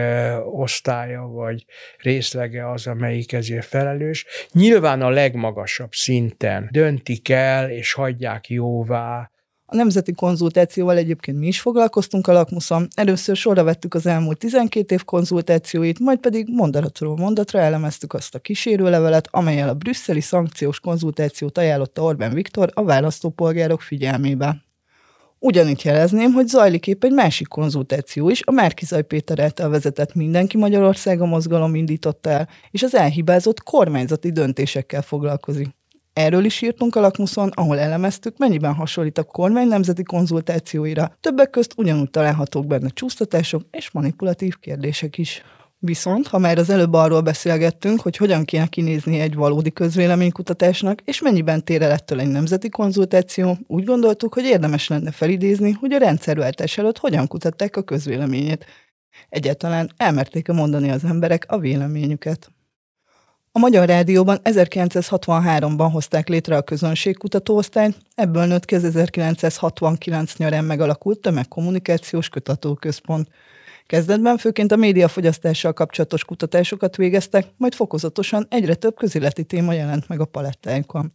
osztálya 0.44 1.22
vagy 1.22 1.64
részlege 1.98 2.70
az, 2.70 2.86
amelyik 2.86 3.32
ezért 3.32 3.66
felelős. 3.66 4.26
Nyilván 4.52 5.02
a 5.02 5.08
legmagasabb 5.08 5.92
szinten 5.92 6.68
döntik 6.72 7.28
el 7.28 7.70
és 7.70 7.92
hagyják 7.92 8.48
jóvá 8.48 9.28
a 9.74 9.76
nemzeti 9.76 10.12
konzultációval 10.12 10.96
egyébként 10.96 11.38
mi 11.38 11.46
is 11.46 11.60
foglalkoztunk 11.60 12.26
a 12.26 12.32
lakmuszon. 12.32 12.88
Először 12.94 13.36
sorra 13.36 13.64
vettük 13.64 13.94
az 13.94 14.06
elmúlt 14.06 14.38
12 14.38 14.94
év 14.94 15.04
konzultációit, 15.04 15.98
majd 15.98 16.18
pedig 16.18 16.48
mondatról 16.50 17.16
mondatra 17.16 17.58
elemeztük 17.58 18.12
azt 18.14 18.34
a 18.34 18.38
kísérőlevelet, 18.38 19.28
amelyel 19.30 19.68
a 19.68 19.74
brüsszeli 19.74 20.20
szankciós 20.20 20.80
konzultációt 20.80 21.58
ajánlotta 21.58 22.02
Orbán 22.02 22.34
Viktor 22.34 22.70
a 22.74 22.84
választópolgárok 22.84 23.80
figyelmébe. 23.80 24.56
Ugyanitt 25.38 25.82
jelezném, 25.82 26.32
hogy 26.32 26.46
zajlik 26.46 26.86
épp 26.86 27.04
egy 27.04 27.12
másik 27.12 27.48
konzultáció 27.48 28.30
is, 28.30 28.42
a 28.44 28.50
Márkizaj 28.50 29.02
Péter 29.02 29.38
által 29.38 29.68
vezetett 29.68 30.14
Mindenki 30.14 30.56
Magyarországa 30.56 31.26
mozgalom 31.26 31.74
indította 31.74 32.30
el, 32.30 32.48
és 32.70 32.82
az 32.82 32.94
elhibázott 32.94 33.62
kormányzati 33.62 34.32
döntésekkel 34.32 35.02
foglalkozik. 35.02 35.68
Erről 36.14 36.44
is 36.44 36.62
írtunk 36.62 36.96
a 36.96 37.00
lakmuszon, 37.00 37.48
ahol 37.48 37.78
elemeztük, 37.78 38.38
mennyiben 38.38 38.74
hasonlít 38.74 39.18
a 39.18 39.22
kormány 39.22 39.68
nemzeti 39.68 40.02
konzultációira. 40.02 41.16
Többek 41.20 41.50
közt 41.50 41.72
ugyanúgy 41.76 42.10
találhatók 42.10 42.66
benne 42.66 42.88
csúsztatások 42.88 43.62
és 43.70 43.90
manipulatív 43.90 44.58
kérdések 44.60 45.18
is. 45.18 45.42
Viszont, 45.78 46.26
ha 46.26 46.38
már 46.38 46.58
az 46.58 46.70
előbb 46.70 46.92
arról 46.92 47.20
beszélgettünk, 47.20 48.00
hogy 48.00 48.16
hogyan 48.16 48.44
kéne 48.44 48.66
kinézni 48.66 49.20
egy 49.20 49.34
valódi 49.34 49.72
közvéleménykutatásnak, 49.72 51.00
és 51.04 51.20
mennyiben 51.20 51.64
tér 51.64 51.82
el 51.82 51.90
ettől 51.90 52.20
egy 52.20 52.28
nemzeti 52.28 52.68
konzultáció, 52.68 53.58
úgy 53.66 53.84
gondoltuk, 53.84 54.34
hogy 54.34 54.44
érdemes 54.44 54.88
lenne 54.88 55.10
felidézni, 55.10 55.70
hogy 55.70 55.92
a 55.92 55.98
rendszerváltás 55.98 56.78
előtt 56.78 56.98
hogyan 56.98 57.26
kutatták 57.26 57.76
a 57.76 57.82
közvéleményét. 57.82 58.66
Egyáltalán 59.28 59.90
elmerték-e 59.96 60.52
mondani 60.52 60.90
az 60.90 61.04
emberek 61.04 61.44
a 61.48 61.58
véleményüket. 61.58 62.52
A 63.56 63.60
Magyar 63.60 63.88
Rádióban 63.88 64.38
1963-ban 64.44 65.88
hozták 65.92 66.28
létre 66.28 66.56
a 66.56 66.62
közönségkutatóosztályt, 66.62 67.96
ebből 68.14 68.44
nőtt 68.44 68.64
ki 68.64 68.74
az 68.74 68.84
1969 68.84 70.36
nyarán 70.36 70.64
megalakult 70.64 71.20
tömegkommunikációs 71.20 72.28
kutatóközpont. 72.28 73.28
Kezdetben 73.86 74.36
főként 74.36 74.72
a 74.72 74.76
médiafogyasztással 74.76 75.72
kapcsolatos 75.72 76.24
kutatásokat 76.24 76.96
végeztek, 76.96 77.46
majd 77.56 77.74
fokozatosan 77.74 78.46
egyre 78.50 78.74
több 78.74 78.96
közéleti 78.96 79.44
téma 79.44 79.72
jelent 79.72 80.08
meg 80.08 80.20
a 80.20 80.24
palettájukon. 80.24 81.12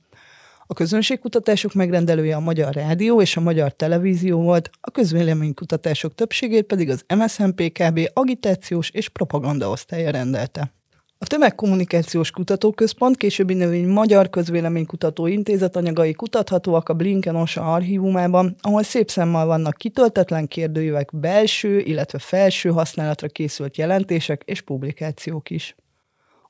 A 0.66 0.74
közönségkutatások 0.74 1.74
megrendelője 1.74 2.36
a 2.36 2.40
Magyar 2.40 2.74
Rádió 2.74 3.22
és 3.22 3.38
a 3.38 3.42
Magyar 3.42 3.72
Televízió 3.72 4.42
volt, 4.42 4.70
a 4.82 4.92
közvéleménykutatások 4.92 6.16
többségét 6.16 6.66
pedig 6.66 6.90
az 6.90 7.04
MSZNP-KB 7.16 8.10
agitációs 8.14 8.90
és 8.90 9.10
propaganda 9.10 9.70
osztálya 9.70 10.12
rendelte. 10.12 10.74
A 11.22 11.28
Tömegkommunikációs 11.28 12.32
Kutatóközpont 12.32 13.18
későbbi 13.18 13.54
növény 13.54 13.88
Magyar 13.88 14.30
Közvéleménykutató 14.30 15.28
Intézet 15.28 15.76
anyagai 15.76 16.14
kutathatóak 16.14 16.90
a 16.90 16.94
Blinken 16.94 17.36
OSA 17.36 17.74
archívumában, 17.74 18.56
ahol 18.62 18.84
szép 18.84 19.10
szemmel 19.10 19.46
vannak 19.46 19.78
kitöltetlen 19.78 20.48
kérdőívek 20.48 21.10
belső, 21.14 21.80
illetve 21.80 22.20
felső 22.20 22.70
használatra 22.70 23.28
készült 23.28 23.78
jelentések 23.78 24.42
és 24.46 24.62
publikációk 24.62 25.50
is. 25.50 25.76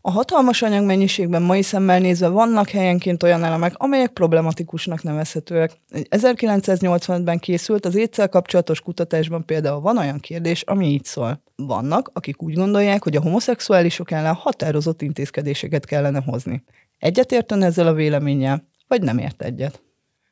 A 0.01 0.11
hatalmas 0.11 0.61
anyagmennyiségben 0.61 1.41
mai 1.41 1.61
szemmel 1.61 1.99
nézve 1.99 2.27
vannak 2.27 2.69
helyenként 2.69 3.23
olyan 3.23 3.43
elemek, 3.43 3.73
amelyek 3.77 4.11
problematikusnak 4.11 5.03
nevezhetőek. 5.03 5.71
Egy 5.89 6.07
1985-ben 6.09 7.39
készült 7.39 7.85
az 7.85 7.95
étszel 7.95 8.29
kapcsolatos 8.29 8.81
kutatásban 8.81 9.45
például 9.45 9.81
van 9.81 9.97
olyan 9.97 10.19
kérdés, 10.19 10.61
ami 10.61 10.87
így 10.87 11.03
szól. 11.03 11.43
Vannak, 11.55 12.11
akik 12.13 12.41
úgy 12.41 12.53
gondolják, 12.53 13.03
hogy 13.03 13.15
a 13.15 13.21
homoszexuálisok 13.21 14.11
ellen 14.11 14.33
határozott 14.33 15.01
intézkedéseket 15.01 15.85
kellene 15.85 16.21
hozni. 16.25 16.63
Egyetértene 16.97 17.65
ezzel 17.65 17.87
a 17.87 17.93
véleménnyel, 17.93 18.67
vagy 18.87 19.01
nem 19.01 19.17
ért 19.17 19.41
egyet? 19.41 19.81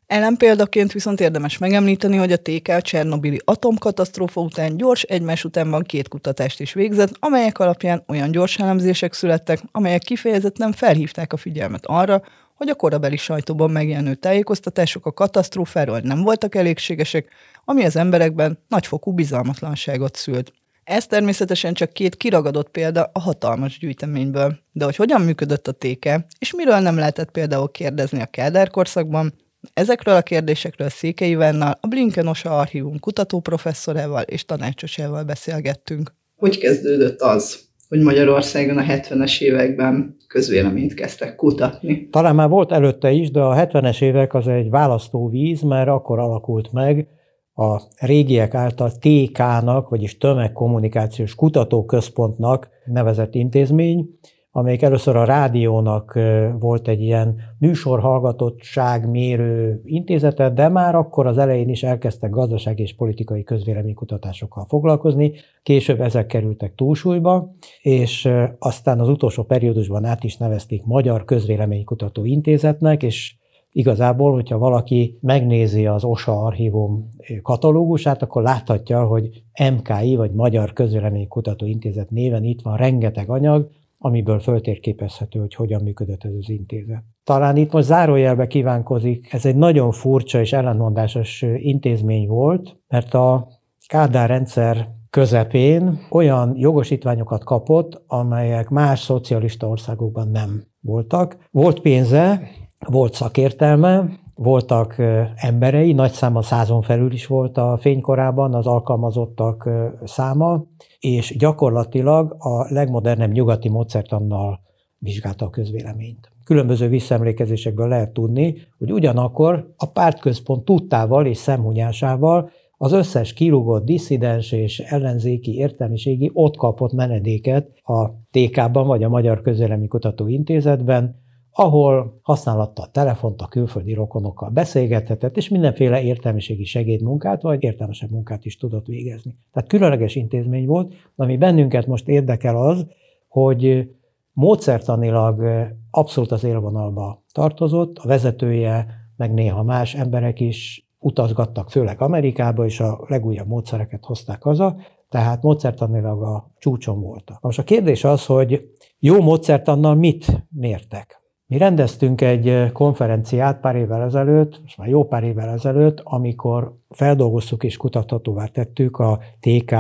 Ellenpéldaként 0.08 0.92
viszont 0.92 1.20
érdemes 1.20 1.58
megemlíteni, 1.58 2.18
hogy 2.18 2.32
a 2.32 2.38
TK 2.38 2.68
a 2.68 2.82
Csernobili 2.82 3.42
atomkatasztrófa 3.46 4.42
után 4.42 4.78
gyors 4.78 5.02
egymás 5.02 5.44
utánban 5.44 5.84
két 5.84 6.08
kutatást 6.08 6.60
is 6.60 6.74
végzett, 6.74 7.16
amelyek 7.20 7.60
alapján 7.60 8.04
olyan 8.08 8.32
gyors 8.32 8.60
elemzések 8.60 9.14
születtek, 9.14 9.60
amelyek 9.72 10.02
kifejezetten 10.02 10.72
felhívták 10.72 11.34
a 11.34 11.38
figyelmet 11.38 11.86
arra, 11.86 12.22
hogy 12.56 12.70
a 12.70 12.76
korabeli 12.76 13.18
sajtóban 13.18 13.72
megjelenő 13.72 14.16
tájékoztatások 14.16 15.06
a 15.06 15.12
katasztrófáról 15.12 16.00
nem 16.00 16.22
voltak 16.22 16.56
elégségesek, 16.56 17.28
ami 17.66 17.86
az 17.86 17.96
emberekben 17.96 18.60
nagyfokú 18.68 19.12
bizalmatlanságot 19.12 20.16
szült. 20.16 20.54
Ez 20.84 21.06
természetesen 21.06 21.74
csak 21.74 21.94
két 21.94 22.16
kiragadott 22.16 22.70
példa 22.70 23.10
a 23.14 23.20
hatalmas 23.20 23.80
gyűjteményből. 23.80 24.60
De 24.72 24.86
hogy 24.86 24.96
hogyan 24.96 25.22
működött 25.22 25.68
a 25.68 25.72
téke, 25.72 26.26
és 26.40 26.54
miről 26.54 26.80
nem 26.80 26.98
lehetett 26.98 27.32
például 27.32 27.72
kérdezni 27.72 28.22
a 28.22 28.26
Kádár 28.26 28.70
korszakban, 28.70 29.34
Ezekről 29.74 30.16
a 30.16 30.22
kérdésekről 30.22 30.90
Székely 30.90 31.30
Ivennal, 31.30 31.78
a 31.82 31.88
Blinkenosa 31.88 32.60
Archívum 32.60 33.00
kutatóprofesszorával 33.00 34.22
és 34.22 34.46
tanácsosával 34.46 35.24
beszélgettünk. 35.24 36.14
Hogy 36.36 36.58
kezdődött 36.58 37.22
az, 37.22 37.60
hogy 37.90 38.02
Magyarországon 38.02 38.78
a 38.78 38.84
70-es 38.84 39.42
években 39.42 40.18
közvéleményt 40.28 40.94
kezdtek 40.94 41.36
kutatni? 41.36 42.08
Talán 42.10 42.36
már 42.36 42.50
volt 42.50 42.72
előtte 42.72 43.12
is, 43.12 43.32
de 43.32 43.40
a 43.40 43.56
70-es 43.56 44.02
évek 44.02 44.34
az 44.34 44.48
egy 44.48 44.70
választóvíz, 44.70 45.62
mert 45.62 45.90
akkor 45.90 46.20
alakult 46.20 46.72
meg 46.72 47.08
a 47.54 47.82
régiek 48.00 48.54
által 48.54 48.92
TK-nak, 48.92 49.90
vagyis 49.90 50.18
Tömegkommunikációs 50.18 51.36
Kutatóközpontnak 51.36 52.70
nevezett 52.86 53.36
intézmény, 53.36 54.10
amelyik 54.58 54.82
először 54.82 55.16
a 55.16 55.24
rádiónak 55.24 56.20
volt 56.60 56.88
egy 56.88 57.02
ilyen 57.02 57.36
műsorhallgatottságmérő 57.60 59.82
intézete, 59.86 60.50
de 60.50 60.68
már 60.68 60.96
akkor 60.96 61.28
az 61.28 61.38
elején 61.38 61.70
is 61.70 61.84
elkezdtek 61.84 62.30
gazdasági 62.30 62.82
és 62.82 62.96
politikai 62.96 63.44
közvéleménykutatásokkal 63.44 64.66
foglalkozni, 64.66 65.34
később 65.64 66.02
ezek 66.02 66.26
kerültek 66.26 66.76
túlsúlyba, 66.76 67.54
és 67.82 68.30
aztán 68.60 69.00
az 69.00 69.10
utolsó 69.10 69.44
periódusban 69.44 70.06
át 70.06 70.24
is 70.24 70.38
nevezték 70.38 70.86
Magyar 70.86 71.26
Közvéleménykutató 71.26 72.26
Intézetnek, 72.26 73.04
és 73.04 73.36
Igazából, 73.72 74.34
hogyha 74.34 74.58
valaki 74.58 75.18
megnézi 75.22 75.86
az 75.86 76.04
OSA 76.04 76.42
archívum 76.42 77.10
katalógusát, 77.42 78.22
akkor 78.22 78.42
láthatja, 78.42 79.06
hogy 79.06 79.44
MKI, 79.76 80.16
vagy 80.16 80.32
Magyar 80.32 80.74
Közvéleménykutató 80.74 81.66
Intézet 81.66 82.10
néven 82.10 82.44
itt 82.44 82.62
van 82.62 82.78
rengeteg 82.78 83.30
anyag, 83.30 83.70
amiből 83.98 84.40
föltérképezhető, 84.40 85.40
hogy 85.40 85.54
hogyan 85.54 85.82
működött 85.82 86.24
ez 86.24 86.34
az 86.40 86.50
intézet. 86.50 87.04
Talán 87.24 87.58
itt 87.58 87.72
most 87.72 87.86
zárójelbe 87.86 88.48
kívánkozik, 88.48 89.34
ez 89.34 89.46
egy 89.46 89.56
nagyon 89.56 89.92
furcsa 89.92 90.40
és 90.40 90.54
ellentmondásos 90.54 91.42
intézmény 91.58 92.28
volt, 92.28 92.80
mert 92.88 93.14
a 93.14 93.48
Kádár 93.88 94.30
rendszer 94.30 94.90
közepén 95.10 96.00
olyan 96.10 96.54
jogosítványokat 96.56 97.44
kapott, 97.44 98.04
amelyek 98.08 98.70
más 98.70 99.00
szocialista 99.00 99.68
országokban 99.68 100.28
nem 100.28 100.64
voltak. 100.80 101.38
Volt 101.52 101.80
pénze, 101.80 102.42
volt 102.88 103.14
szakértelme, 103.14 104.10
voltak 104.36 104.96
emberei, 105.36 105.94
nagy 105.94 106.12
száma 106.12 106.42
százon 106.42 106.82
felül 106.82 107.12
is 107.12 107.28
volt 107.28 107.58
a 107.58 107.78
fénykorában 107.82 108.54
az 108.54 108.68
alkalmazottak 108.68 109.70
száma, 110.04 110.66
és 111.00 111.36
gyakorlatilag 111.38 112.36
a 112.40 112.74
legmodernebb 112.74 113.32
nyugati 113.32 113.70
módszertannal 113.70 114.60
vizsgálta 114.98 115.46
a 115.46 115.50
közvéleményt. 115.50 116.32
Különböző 116.44 116.88
visszaemlékezésekből 116.88 117.88
lehet 117.88 118.14
tudni, 118.14 118.56
hogy 118.78 118.92
ugyanakkor 118.92 119.74
a 119.78 119.86
pártközpont 119.86 120.66
tudtával 120.66 121.26
és 121.26 121.38
szemhunyásával 121.38 122.50
az 122.78 122.92
összes 122.92 123.34
kirúgott 123.34 123.86
disszidens 123.86 124.52
és 124.52 124.80
ellenzéki 124.80 125.56
értelmiségi 125.56 126.32
ott 126.34 126.56
kapott 126.56 126.94
menedéket 126.94 127.72
a 127.84 128.10
TK-ban 128.32 128.88
vagy 128.88 129.04
a 129.04 129.10
Magyar 129.10 129.42
Közélemi 129.42 129.88
Kutató 129.88 130.28
Intézetben, 130.28 131.26
ahol 131.60 132.20
használatta 132.22 132.82
a 132.82 132.90
telefont 132.92 133.42
a 133.42 133.48
külföldi 133.48 133.94
rokonokkal 133.94 134.50
beszélgethetett, 134.50 135.38
és 135.38 135.50
mindenféle 135.50 136.02
értelmiségi 136.02 136.64
segédmunkát, 136.64 137.42
vagy 137.42 137.64
értelmesebb 137.64 138.12
munkát 138.12 138.46
is 138.46 138.58
tudott 138.58 138.86
végezni. 138.86 139.38
Tehát 139.54 139.70
különleges 139.70 140.16
intézmény 140.16 140.66
volt, 140.66 140.94
ami 141.16 141.38
bennünket 141.38 141.88
most 141.88 142.08
érdekel 142.08 142.58
az, 142.58 142.86
hogy 143.28 143.90
módszertanilag 144.32 145.44
abszolút 145.92 146.32
az 146.32 146.44
élvonalba 146.44 147.24
tartozott, 147.32 147.98
a 147.98 148.08
vezetője, 148.08 148.88
meg 149.16 149.34
néha 149.34 149.64
más 149.64 149.96
emberek 149.96 150.40
is 150.40 150.88
utazgattak, 151.00 151.70
főleg 151.70 152.02
Amerikába, 152.02 152.66
és 152.66 152.80
a 152.80 153.06
legújabb 153.08 153.48
módszereket 153.48 154.06
hozták 154.06 154.44
haza, 154.44 154.76
tehát 155.10 155.42
módszertanilag 155.42 156.24
a 156.24 156.52
csúcson 156.58 157.02
voltak. 157.02 157.42
Most 157.42 157.60
a 157.60 157.64
kérdés 157.64 158.04
az, 158.04 158.26
hogy 158.26 158.70
jó 159.00 159.22
módszertannal 159.22 159.96
mit 159.96 160.48
mértek? 160.50 161.26
Mi 161.50 161.58
rendeztünk 161.58 162.22
egy 162.22 162.72
konferenciát 162.72 163.60
pár 163.60 163.76
évvel 163.76 164.02
ezelőtt, 164.02 164.62
most 164.62 164.78
már 164.78 164.88
jó 164.88 165.06
pár 165.06 165.24
évvel 165.24 165.50
ezelőtt, 165.50 166.00
amikor 166.04 166.78
feldolgoztuk 166.90 167.64
és 167.64 167.78
kutathatóvá 167.78 168.46
tettük 168.46 168.98
a 168.98 169.20
TK 169.40 169.76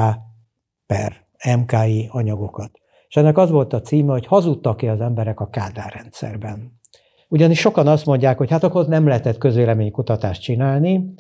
per 0.85 1.25
MKI 1.57 2.07
anyagokat. 2.11 2.71
És 3.07 3.15
ennek 3.15 3.37
az 3.37 3.49
volt 3.49 3.73
a 3.73 3.81
címe, 3.81 4.11
hogy 4.11 4.25
hazudtak-e 4.25 4.91
az 4.91 5.01
emberek 5.01 5.39
a 5.39 5.49
Kádár 5.49 5.93
rendszerben. 5.93 6.79
Ugyanis 7.27 7.59
sokan 7.59 7.87
azt 7.87 8.05
mondják, 8.05 8.37
hogy 8.37 8.49
hát 8.49 8.63
akkor 8.63 8.87
nem 8.87 9.07
lehetett 9.07 9.37
közvéleménykutatást 9.37 10.41
csinálni, 10.41 11.13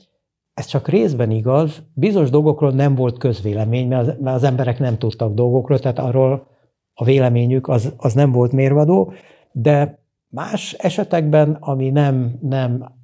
ez 0.53 0.65
csak 0.65 0.87
részben 0.87 1.31
igaz, 1.31 1.83
bizonyos 1.93 2.29
dolgokról 2.29 2.71
nem 2.71 2.95
volt 2.95 3.17
közvélemény, 3.17 3.87
mert 3.87 4.07
az, 4.07 4.15
mert 4.19 4.35
az 4.35 4.43
emberek 4.43 4.79
nem 4.79 4.97
tudtak 4.97 5.33
dolgokról, 5.33 5.79
tehát 5.79 5.99
arról 5.99 6.47
a 6.93 7.03
véleményük 7.03 7.67
az, 7.67 7.93
az 7.97 8.13
nem 8.13 8.31
volt 8.31 8.51
mérvadó, 8.51 9.13
de 9.51 10.05
Más 10.29 10.73
esetekben, 10.73 11.57
ami 11.59 11.89
nem, 11.89 12.37
nem 12.41 12.95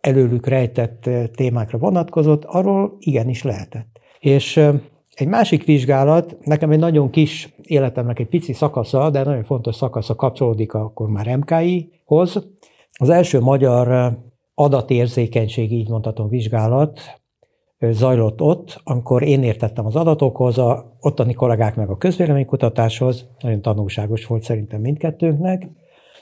előlük 0.00 0.46
rejtett 0.46 1.10
témákra 1.34 1.78
vonatkozott, 1.78 2.44
arról 2.44 2.96
igenis 2.98 3.42
lehetett. 3.42 4.00
És 4.18 4.56
egy 5.14 5.28
másik 5.28 5.64
vizsgálat, 5.64 6.36
nekem 6.44 6.70
egy 6.70 6.78
nagyon 6.78 7.10
kis 7.10 7.54
életemnek 7.62 8.18
egy 8.18 8.28
pici 8.28 8.52
szakasza, 8.52 9.10
de 9.10 9.22
nagyon 9.22 9.44
fontos 9.44 9.74
szakasza 9.74 10.14
kapcsolódik 10.14 10.74
akkor 10.74 11.08
már 11.08 11.36
MKI-hoz. 11.36 12.46
Az 12.98 13.08
első 13.08 13.40
magyar 13.40 14.16
adatérzékenység, 14.54 15.72
így 15.72 15.88
mondhatom, 15.88 16.28
vizsgálat 16.28 17.00
zajlott 17.78 18.40
ott, 18.40 18.80
amikor 18.84 19.22
én 19.22 19.42
értettem 19.42 19.86
az 19.86 19.96
adatokhoz, 19.96 20.58
a 20.58 20.96
ottani 21.00 21.34
kollégák 21.34 21.76
meg 21.76 21.90
a 21.90 21.96
közvéleménykutatáshoz, 21.96 23.28
nagyon 23.40 23.60
tanulságos 23.60 24.26
volt 24.26 24.42
szerintem 24.42 24.80
mindkettőnknek, 24.80 25.68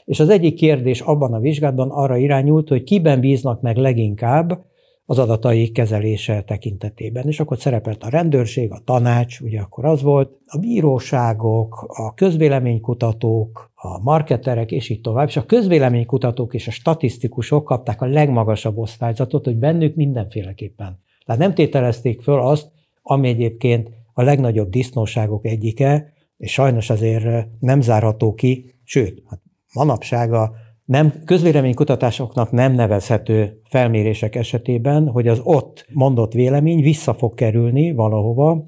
és 0.05 0.21
az 0.21 0.29
egyik 0.29 0.55
kérdés 0.55 1.01
abban 1.01 1.33
a 1.33 1.41
vizsgálatban 1.41 1.91
arra 1.91 2.17
irányult, 2.17 2.69
hogy 2.69 2.83
kiben 2.83 3.21
bíznak 3.21 3.61
meg 3.61 3.77
leginkább 3.77 4.65
az 5.07 5.19
adatai 5.19 5.71
kezelése 5.71 6.43
tekintetében. 6.43 7.27
És 7.27 7.41
akkor 7.41 7.59
szerepelt 7.59 8.03
a 8.03 8.09
rendőrség, 8.09 8.73
a 8.73 8.83
tanács, 8.85 9.41
ugye 9.41 9.61
akkor 9.61 9.85
az 9.85 10.03
volt, 10.03 10.39
a 10.47 10.59
bíróságok, 10.59 11.85
a 11.89 12.15
közvéleménykutatók, 12.15 13.73
a 13.75 14.03
marketerek, 14.03 14.73
és 14.73 14.89
így 14.89 15.01
tovább. 15.01 15.29
És 15.29 15.37
a 15.37 15.47
közvéleménykutatók 15.47 16.55
és 16.55 16.69
a 16.69 16.71
statisztikusok 16.71 17.65
kapták 17.65 18.03
a 18.03 18.07
legmagasabb 18.07 18.79
osztályzatot, 18.79 19.45
hogy 19.45 19.57
bennük 19.57 19.95
mindenféleképpen. 19.95 20.99
Tehát 21.27 21.41
nem 21.41 21.55
tételezték 21.55 22.21
föl 22.21 22.41
azt, 22.41 22.71
ami 23.03 23.29
egyébként 23.29 23.91
a 24.13 24.23
legnagyobb 24.23 24.71
disznóságok 24.71 25.45
egyike, 25.45 26.13
és 26.37 26.53
sajnos 26.53 26.91
azért 26.91 27.49
nem 27.61 27.81
zárható 27.81 28.35
ki, 28.35 28.75
sőt, 28.85 29.23
hát 29.29 29.41
manapság 29.75 30.33
a 30.33 30.53
nem, 30.85 31.15
közvéleménykutatásoknak 31.25 32.51
nem 32.51 32.73
nevezhető 32.73 33.61
felmérések 33.69 34.35
esetében, 34.35 35.09
hogy 35.09 35.29
az 35.29 35.41
ott 35.43 35.87
mondott 35.93 36.33
vélemény 36.33 36.83
vissza 36.83 37.15
fog 37.15 37.35
kerülni 37.35 37.93
valahova, 37.93 38.67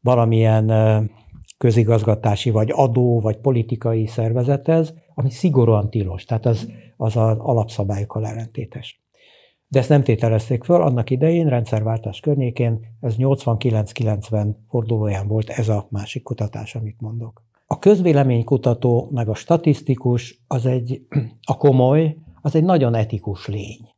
valamilyen 0.00 0.70
közigazgatási, 1.58 2.50
vagy 2.50 2.70
adó, 2.72 3.20
vagy 3.20 3.36
politikai 3.36 4.06
szervezethez, 4.06 4.94
ami 5.14 5.30
szigorúan 5.30 5.90
tilos, 5.90 6.24
tehát 6.24 6.46
az, 6.46 6.68
az 6.96 7.16
az 7.16 7.38
alapszabályokkal 7.38 8.26
ellentétes. 8.26 9.02
De 9.68 9.78
ezt 9.78 9.88
nem 9.88 10.02
tételezték 10.02 10.64
föl, 10.64 10.82
annak 10.82 11.10
idején, 11.10 11.48
rendszerváltás 11.48 12.20
környékén, 12.20 12.80
ez 13.00 13.14
89-90 13.18 14.54
fordulóján 14.68 15.28
volt 15.28 15.48
ez 15.48 15.68
a 15.68 15.86
másik 15.90 16.22
kutatás, 16.22 16.74
amit 16.74 17.00
mondok. 17.00 17.44
A 17.72 17.78
közvéleménykutató 17.78 19.08
meg 19.10 19.28
a 19.28 19.34
statisztikus 19.34 20.42
az 20.46 20.66
egy, 20.66 21.02
a 21.52 21.56
komoly, 21.56 22.16
az 22.42 22.54
egy 22.54 22.64
nagyon 22.64 22.94
etikus 22.94 23.46
lény. 23.46 23.88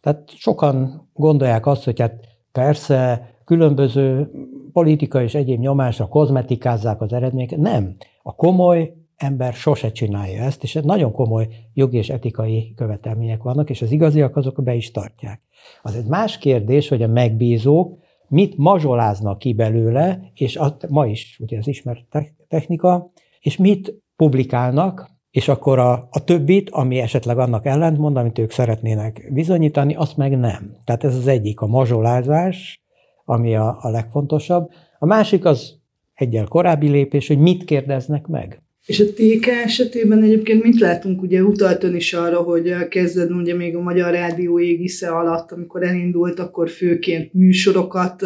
Tehát 0.00 0.30
sokan 0.36 1.08
gondolják 1.14 1.66
azt, 1.66 1.84
hogy 1.84 2.00
hát 2.00 2.24
persze 2.52 3.30
különböző 3.44 4.30
politika 4.72 5.22
és 5.22 5.34
egyéb 5.34 5.60
nyomásra 5.60 6.08
kozmetikázzák 6.08 7.00
az 7.00 7.12
eredményeket. 7.12 7.58
Nem. 7.58 7.96
A 8.22 8.34
komoly 8.34 8.94
ember 9.16 9.52
sose 9.52 9.92
csinálja 9.92 10.42
ezt, 10.42 10.62
és 10.62 10.78
nagyon 10.82 11.12
komoly 11.12 11.48
jogi 11.74 11.96
és 11.96 12.08
etikai 12.08 12.72
követelmények 12.76 13.42
vannak, 13.42 13.70
és 13.70 13.82
az 13.82 13.90
igaziak 13.90 14.36
azok 14.36 14.62
be 14.62 14.74
is 14.74 14.90
tartják. 14.90 15.40
Az 15.82 15.94
egy 15.94 16.06
más 16.06 16.38
kérdés, 16.38 16.88
hogy 16.88 17.02
a 17.02 17.08
megbízók 17.08 17.98
mit 18.28 18.56
mazsoláznak 18.56 19.38
ki 19.38 19.52
belőle, 19.52 20.30
és 20.34 20.58
ma 20.88 21.06
is 21.06 21.38
ugye 21.42 21.58
az 21.58 21.68
ismert 21.68 22.04
technika, 22.50 23.12
és 23.40 23.56
mit 23.56 23.94
publikálnak, 24.16 25.10
és 25.30 25.48
akkor 25.48 25.78
a, 25.78 26.08
a 26.10 26.24
többit, 26.24 26.70
ami 26.70 26.98
esetleg 26.98 27.38
annak 27.38 27.66
ellentmond, 27.66 28.16
amit 28.16 28.38
ők 28.38 28.50
szeretnének 28.50 29.30
bizonyítani, 29.32 29.94
azt 29.94 30.16
meg 30.16 30.38
nem. 30.38 30.76
Tehát 30.84 31.04
ez 31.04 31.16
az 31.16 31.26
egyik, 31.26 31.60
a 31.60 31.66
mazsolázás, 31.66 32.82
ami 33.24 33.56
a, 33.56 33.78
a 33.80 33.90
legfontosabb. 33.90 34.70
A 34.98 35.06
másik 35.06 35.44
az 35.44 35.74
egyel 36.14 36.46
korábbi 36.46 36.88
lépés, 36.88 37.26
hogy 37.26 37.38
mit 37.38 37.64
kérdeznek 37.64 38.26
meg. 38.26 38.62
És 38.86 39.00
a 39.00 39.04
TK 39.04 39.46
esetében 39.46 40.22
egyébként 40.22 40.62
mit 40.62 40.80
látunk? 40.80 41.22
Ugye 41.22 41.42
utalt 41.42 41.84
ön 41.84 41.94
is 41.94 42.12
arra, 42.12 42.42
hogy 42.42 42.88
kezded 42.88 43.30
ugye 43.30 43.54
még 43.54 43.76
a 43.76 43.80
Magyar 43.82 44.12
Rádió 44.12 44.60
égisze 44.60 45.08
alatt, 45.08 45.52
amikor 45.52 45.82
elindult, 45.82 46.38
akkor 46.38 46.70
főként 46.70 47.32
műsorokat 47.32 48.22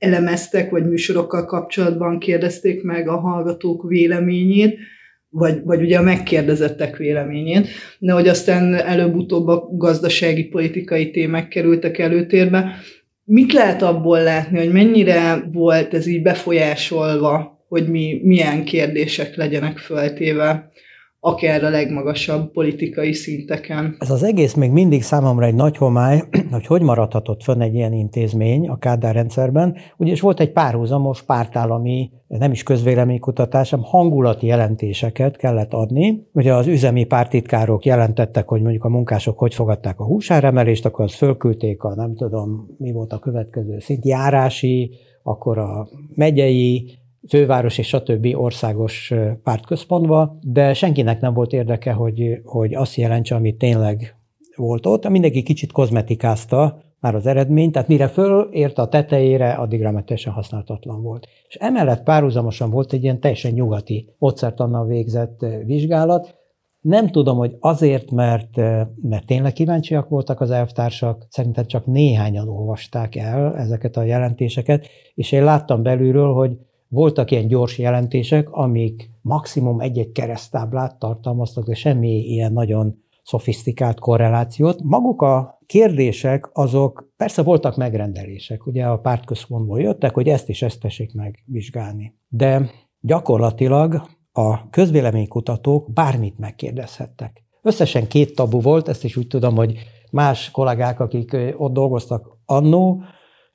elemeztek, 0.00 0.70
vagy 0.70 0.88
műsorokkal 0.88 1.44
kapcsolatban 1.44 2.18
kérdezték 2.18 2.82
meg 2.82 3.08
a 3.08 3.18
hallgatók 3.18 3.88
véleményét, 3.88 4.78
vagy, 5.28 5.62
vagy 5.64 5.82
ugye 5.82 5.98
a 5.98 6.02
megkérdezettek 6.02 6.96
véleményét, 6.96 7.68
de 7.98 8.12
hogy 8.12 8.28
aztán 8.28 8.74
előbb-utóbb 8.74 9.46
a 9.46 9.68
gazdasági, 9.72 10.44
politikai 10.44 11.10
témák 11.10 11.48
kerültek 11.48 11.98
előtérbe. 11.98 12.76
Mit 13.24 13.52
lehet 13.52 13.82
abból 13.82 14.22
látni, 14.22 14.58
hogy 14.58 14.72
mennyire 14.72 15.48
volt 15.52 15.94
ez 15.94 16.06
így 16.06 16.22
befolyásolva 16.22 17.58
hogy 17.70 17.88
mi, 17.88 18.20
milyen 18.22 18.64
kérdések 18.64 19.36
legyenek 19.36 19.78
föltéve 19.78 20.70
akár 21.20 21.64
a 21.64 21.68
legmagasabb 21.68 22.52
politikai 22.52 23.12
szinteken. 23.12 23.96
Ez 23.98 24.10
az 24.10 24.22
egész 24.22 24.54
még 24.54 24.70
mindig 24.70 25.02
számomra 25.02 25.46
egy 25.46 25.54
nagy 25.54 25.76
homály, 25.76 26.22
hogy 26.50 26.66
hogy 26.66 26.82
maradhatott 26.82 27.42
fönn 27.42 27.60
egy 27.60 27.74
ilyen 27.74 27.92
intézmény 27.92 28.68
a 28.68 28.78
Kádár 28.78 29.14
rendszerben, 29.14 29.76
ugyanis 29.96 30.20
volt 30.20 30.40
egy 30.40 30.52
párhuzamos 30.52 31.22
pártállami, 31.22 32.10
nem 32.28 32.52
is 32.52 32.62
közvéleménykutatás, 32.62 33.70
hanem 33.70 33.84
hangulati 33.84 34.46
jelentéseket 34.46 35.36
kellett 35.36 35.72
adni. 35.72 36.26
Ugye 36.32 36.54
az 36.54 36.66
üzemi 36.66 37.04
pártitkárok 37.04 37.84
jelentettek, 37.84 38.48
hogy 38.48 38.62
mondjuk 38.62 38.84
a 38.84 38.88
munkások 38.88 39.38
hogy 39.38 39.54
fogadták 39.54 40.00
a 40.00 40.04
húsáremelést, 40.04 40.84
akkor 40.84 41.04
azt 41.04 41.14
fölküldték 41.14 41.82
a 41.82 41.94
nem 41.94 42.14
tudom, 42.14 42.76
mi 42.78 42.92
volt 42.92 43.12
a 43.12 43.18
következő 43.18 43.78
szint, 43.78 44.04
járási, 44.04 44.90
akkor 45.22 45.58
a 45.58 45.88
megyei, 46.14 46.99
főváros 47.28 47.78
és 47.78 47.86
stb. 47.86 48.26
országos 48.32 49.12
pártközpontba, 49.42 50.38
de 50.40 50.74
senkinek 50.74 51.20
nem 51.20 51.34
volt 51.34 51.52
érdeke, 51.52 51.92
hogy, 51.92 52.40
hogy 52.44 52.74
azt 52.74 52.94
jelentse, 52.94 53.34
amit 53.34 53.58
tényleg 53.58 54.16
volt 54.56 54.86
ott. 54.86 55.08
Mindenki 55.08 55.42
kicsit 55.42 55.72
kozmetikázta 55.72 56.82
már 57.00 57.14
az 57.14 57.26
eredményt, 57.26 57.72
tehát 57.72 57.88
mire 57.88 58.08
fölért 58.08 58.78
a 58.78 58.88
tetejére, 58.88 59.52
addigra 59.52 60.02
teljesen 60.04 60.32
használhatatlan 60.32 61.02
volt. 61.02 61.26
És 61.48 61.54
emellett 61.54 62.02
párhuzamosan 62.02 62.70
volt 62.70 62.92
egy 62.92 63.02
ilyen 63.02 63.20
teljesen 63.20 63.52
nyugati 63.52 64.14
módszertannal 64.18 64.86
végzett 64.86 65.46
vizsgálat, 65.64 66.38
nem 66.80 67.08
tudom, 67.08 67.36
hogy 67.36 67.56
azért, 67.60 68.10
mert, 68.10 68.56
mert 69.02 69.26
tényleg 69.26 69.52
kíváncsiak 69.52 70.08
voltak 70.08 70.40
az 70.40 70.50
elvtársak, 70.50 71.26
szerintem 71.28 71.66
csak 71.66 71.86
néhányan 71.86 72.48
olvasták 72.48 73.16
el 73.16 73.56
ezeket 73.56 73.96
a 73.96 74.02
jelentéseket, 74.02 74.86
és 75.14 75.32
én 75.32 75.44
láttam 75.44 75.82
belülről, 75.82 76.32
hogy 76.32 76.56
voltak 76.90 77.30
ilyen 77.30 77.46
gyors 77.46 77.78
jelentések, 77.78 78.50
amik 78.50 79.10
maximum 79.22 79.80
egy-egy 79.80 80.12
keresztáblát 80.12 80.98
tartalmaztak, 80.98 81.64
de 81.64 81.74
semmi 81.74 82.08
ilyen 82.08 82.52
nagyon 82.52 83.02
szofisztikált 83.22 83.98
korrelációt. 83.98 84.82
Maguk 84.82 85.22
a 85.22 85.58
kérdések, 85.66 86.50
azok 86.52 87.12
persze 87.16 87.42
voltak 87.42 87.76
megrendelések, 87.76 88.66
ugye 88.66 88.84
a 88.84 88.98
pártközpontból 88.98 89.80
jöttek, 89.80 90.14
hogy 90.14 90.28
ezt 90.28 90.48
is 90.48 90.62
ezt 90.62 90.80
tessék 90.80 91.14
megvizsgálni. 91.14 92.14
De 92.28 92.70
gyakorlatilag 93.00 94.02
a 94.32 94.68
közvéleménykutatók 94.70 95.92
bármit 95.92 96.38
megkérdezhettek. 96.38 97.44
Összesen 97.62 98.08
két 98.08 98.34
tabu 98.34 98.60
volt, 98.60 98.88
ezt 98.88 99.04
is 99.04 99.16
úgy 99.16 99.26
tudom, 99.26 99.56
hogy 99.56 99.78
más 100.10 100.50
kollégák, 100.50 101.00
akik 101.00 101.36
ott 101.56 101.72
dolgoztak 101.72 102.38
annó, 102.44 103.02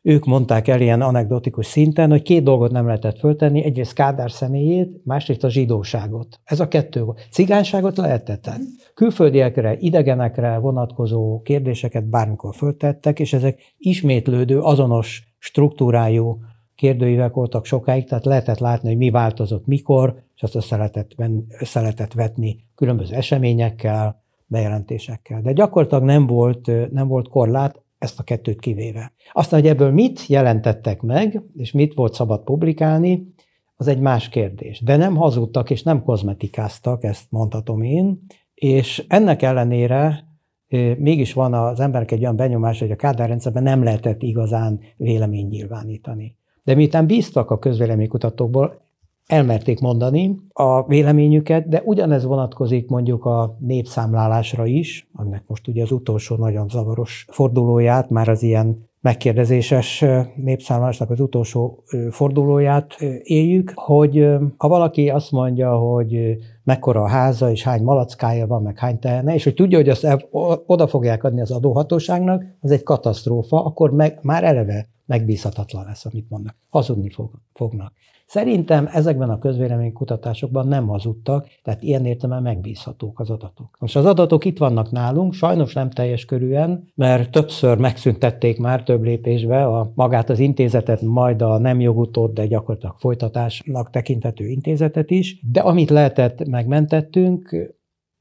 ők 0.05 0.25
mondták 0.25 0.67
el 0.67 0.81
ilyen 0.81 1.01
anekdotikus 1.01 1.65
szinten, 1.65 2.09
hogy 2.09 2.21
két 2.21 2.43
dolgot 2.43 2.71
nem 2.71 2.85
lehetett 2.85 3.19
föltenni, 3.19 3.63
egyrészt 3.63 3.93
Kádár 3.93 4.31
személyét, 4.31 5.05
másrészt 5.05 5.43
a 5.43 5.49
zsidóságot. 5.49 6.39
Ez 6.43 6.59
a 6.59 6.67
kettő. 6.67 7.05
Cigányságot 7.31 7.97
lehetett. 7.97 8.49
Külföldiekre, 8.93 9.77
idegenekre 9.79 10.57
vonatkozó 10.57 11.41
kérdéseket 11.41 12.09
bármikor 12.09 12.55
föltettek, 12.55 13.19
és 13.19 13.33
ezek 13.33 13.59
ismétlődő, 13.77 14.59
azonos 14.59 15.35
struktúrájú 15.37 16.39
kérdőívek 16.75 17.33
voltak 17.33 17.65
sokáig, 17.65 18.07
tehát 18.07 18.25
lehetett 18.25 18.59
látni, 18.59 18.87
hogy 18.87 18.97
mi 18.97 19.09
változott 19.09 19.65
mikor, 19.65 20.23
és 20.35 20.43
azt 20.43 20.55
össze 20.55 20.75
lehetett, 20.77 21.15
össze 21.59 21.81
lehetett 21.81 22.13
vetni 22.13 22.57
különböző 22.75 23.15
eseményekkel, 23.15 24.23
bejelentésekkel. 24.47 25.41
De 25.41 25.51
gyakorlatilag 25.51 26.03
nem 26.03 26.27
volt, 26.27 26.91
nem 26.91 27.07
volt 27.07 27.27
korlát, 27.27 27.83
ezt 28.05 28.19
a 28.19 28.23
kettőt 28.23 28.59
kivéve. 28.59 29.13
Aztán, 29.31 29.59
hogy 29.59 29.69
ebből 29.69 29.91
mit 29.91 30.27
jelentettek 30.27 31.01
meg, 31.01 31.43
és 31.55 31.71
mit 31.71 31.93
volt 31.93 32.13
szabad 32.13 32.43
publikálni, 32.43 33.33
az 33.75 33.87
egy 33.87 33.99
más 33.99 34.29
kérdés. 34.29 34.81
De 34.81 34.95
nem 34.95 35.15
hazudtak 35.15 35.69
és 35.69 35.83
nem 35.83 36.03
kozmetikáztak, 36.03 37.03
ezt 37.03 37.25
mondhatom 37.29 37.81
én, 37.81 38.25
és 38.53 39.05
ennek 39.07 39.41
ellenére 39.41 40.23
mégis 40.97 41.33
van 41.33 41.53
az 41.53 41.79
emberek 41.79 42.11
egy 42.11 42.21
olyan 42.21 42.35
benyomás, 42.35 42.79
hogy 42.79 42.91
a 42.91 42.95
kádárrendszerben 42.95 43.63
nem 43.63 43.83
lehetett 43.83 44.21
igazán 44.21 44.79
vélemény 44.97 45.47
nyilvánítani. 45.47 46.37
De 46.63 46.75
miután 46.75 47.05
bíztak 47.05 47.51
a 47.51 47.59
közvéleménykutatókból, 47.59 48.81
elmerték 49.27 49.79
mondani 49.79 50.35
a 50.53 50.87
véleményüket, 50.87 51.67
de 51.67 51.81
ugyanez 51.85 52.25
vonatkozik 52.25 52.89
mondjuk 52.89 53.25
a 53.25 53.57
népszámlálásra 53.59 54.65
is, 54.65 55.09
aminek 55.13 55.43
most 55.47 55.67
ugye 55.67 55.83
az 55.83 55.91
utolsó 55.91 56.35
nagyon 56.35 56.67
zavaros 56.67 57.25
fordulóját, 57.29 58.09
már 58.09 58.29
az 58.29 58.43
ilyen 58.43 58.89
megkérdezéses 59.01 60.05
népszámlálásnak 60.35 61.09
az 61.09 61.19
utolsó 61.19 61.83
fordulóját 62.09 62.95
éljük, 63.23 63.71
hogy 63.75 64.27
ha 64.57 64.67
valaki 64.67 65.09
azt 65.09 65.31
mondja, 65.31 65.77
hogy 65.77 66.37
mekkora 66.63 67.01
a 67.01 67.07
háza, 67.07 67.51
és 67.51 67.63
hány 67.63 67.83
malackája 67.83 68.47
van, 68.47 68.61
meg 68.61 68.79
hány 68.79 68.99
tehene, 68.99 69.33
és 69.33 69.43
hogy 69.43 69.53
tudja, 69.53 69.77
hogy 69.77 69.89
azt 69.89 70.27
oda 70.65 70.87
fogják 70.87 71.23
adni 71.23 71.41
az 71.41 71.51
adóhatóságnak, 71.51 72.43
az 72.61 72.71
egy 72.71 72.83
katasztrófa, 72.83 73.65
akkor 73.65 73.91
meg, 73.91 74.19
már 74.21 74.43
eleve 74.43 74.87
megbízhatatlan 75.05 75.85
lesz, 75.85 76.05
amit 76.05 76.29
mondnak. 76.29 76.55
Hazudni 76.69 77.09
fog, 77.09 77.31
fognak. 77.53 77.93
Szerintem 78.25 78.89
ezekben 78.93 79.29
a 79.29 79.37
közvéleménykutatásokban 79.37 80.67
nem 80.67 80.87
hazudtak, 80.87 81.47
tehát 81.63 81.83
ilyen 81.83 82.05
értelemben 82.05 82.53
megbízhatók 82.53 83.19
az 83.19 83.29
adatok. 83.29 83.77
Most 83.79 83.95
az 83.95 84.05
adatok 84.05 84.45
itt 84.45 84.57
vannak 84.57 84.91
nálunk, 84.91 85.33
sajnos 85.33 85.73
nem 85.73 85.89
teljes 85.89 86.25
körűen, 86.25 86.87
mert 86.95 87.31
többször 87.31 87.77
megszüntették 87.77 88.59
már 88.59 88.83
több 88.83 89.03
lépésbe 89.03 89.65
a, 89.65 89.91
magát 89.95 90.29
az 90.29 90.39
intézetet, 90.39 91.01
majd 91.01 91.41
a 91.41 91.57
nem 91.57 91.79
jogutót, 91.79 92.33
de 92.33 92.45
gyakorlatilag 92.45 92.95
folytatásnak 92.97 93.89
tekintető 93.89 94.47
intézetet 94.47 95.11
is, 95.11 95.39
de 95.51 95.59
amit 95.59 95.89
lehetett, 95.89 96.47
megmentettünk, 96.47 97.74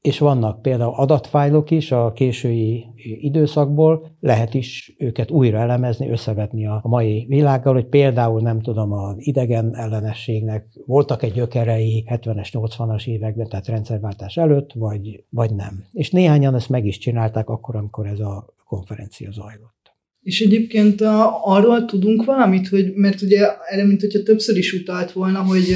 és 0.05 0.19
vannak 0.19 0.61
például 0.61 0.93
adatfájlok 0.95 1.71
is 1.71 1.91
a 1.91 2.11
késői 2.15 2.85
időszakból, 2.95 4.15
lehet 4.19 4.53
is 4.53 4.95
őket 4.97 5.31
újra 5.31 5.57
elemezni, 5.57 6.09
összevetni 6.09 6.67
a 6.67 6.81
mai 6.83 7.25
világgal, 7.27 7.73
hogy 7.73 7.85
például 7.85 8.41
nem 8.41 8.61
tudom, 8.61 8.91
az 8.91 9.15
idegen 9.17 9.75
ellenességnek 9.75 10.67
voltak 10.85 11.23
egy 11.23 11.33
gyökerei 11.33 12.05
70-es, 12.09 12.47
80-as 12.51 13.07
években, 13.07 13.49
tehát 13.49 13.67
rendszerváltás 13.67 14.37
előtt, 14.37 14.71
vagy, 14.73 15.23
vagy 15.29 15.55
nem. 15.55 15.85
És 15.91 16.11
néhányan 16.11 16.55
ezt 16.55 16.69
meg 16.69 16.85
is 16.85 16.97
csinálták 16.97 17.49
akkor, 17.49 17.75
amikor 17.75 18.05
ez 18.05 18.19
a 18.19 18.53
konferencia 18.65 19.31
zajlott. 19.31 19.93
És 20.21 20.41
egyébként 20.41 21.01
arról 21.43 21.85
tudunk 21.85 22.25
valamit, 22.25 22.67
hogy, 22.67 22.93
mert 22.93 23.21
ugye 23.21 23.47
erre, 23.69 23.85
mint 23.85 24.01
hogyha 24.01 24.23
többször 24.23 24.57
is 24.57 24.73
utalt 24.73 25.11
volna, 25.11 25.43
hogy 25.43 25.75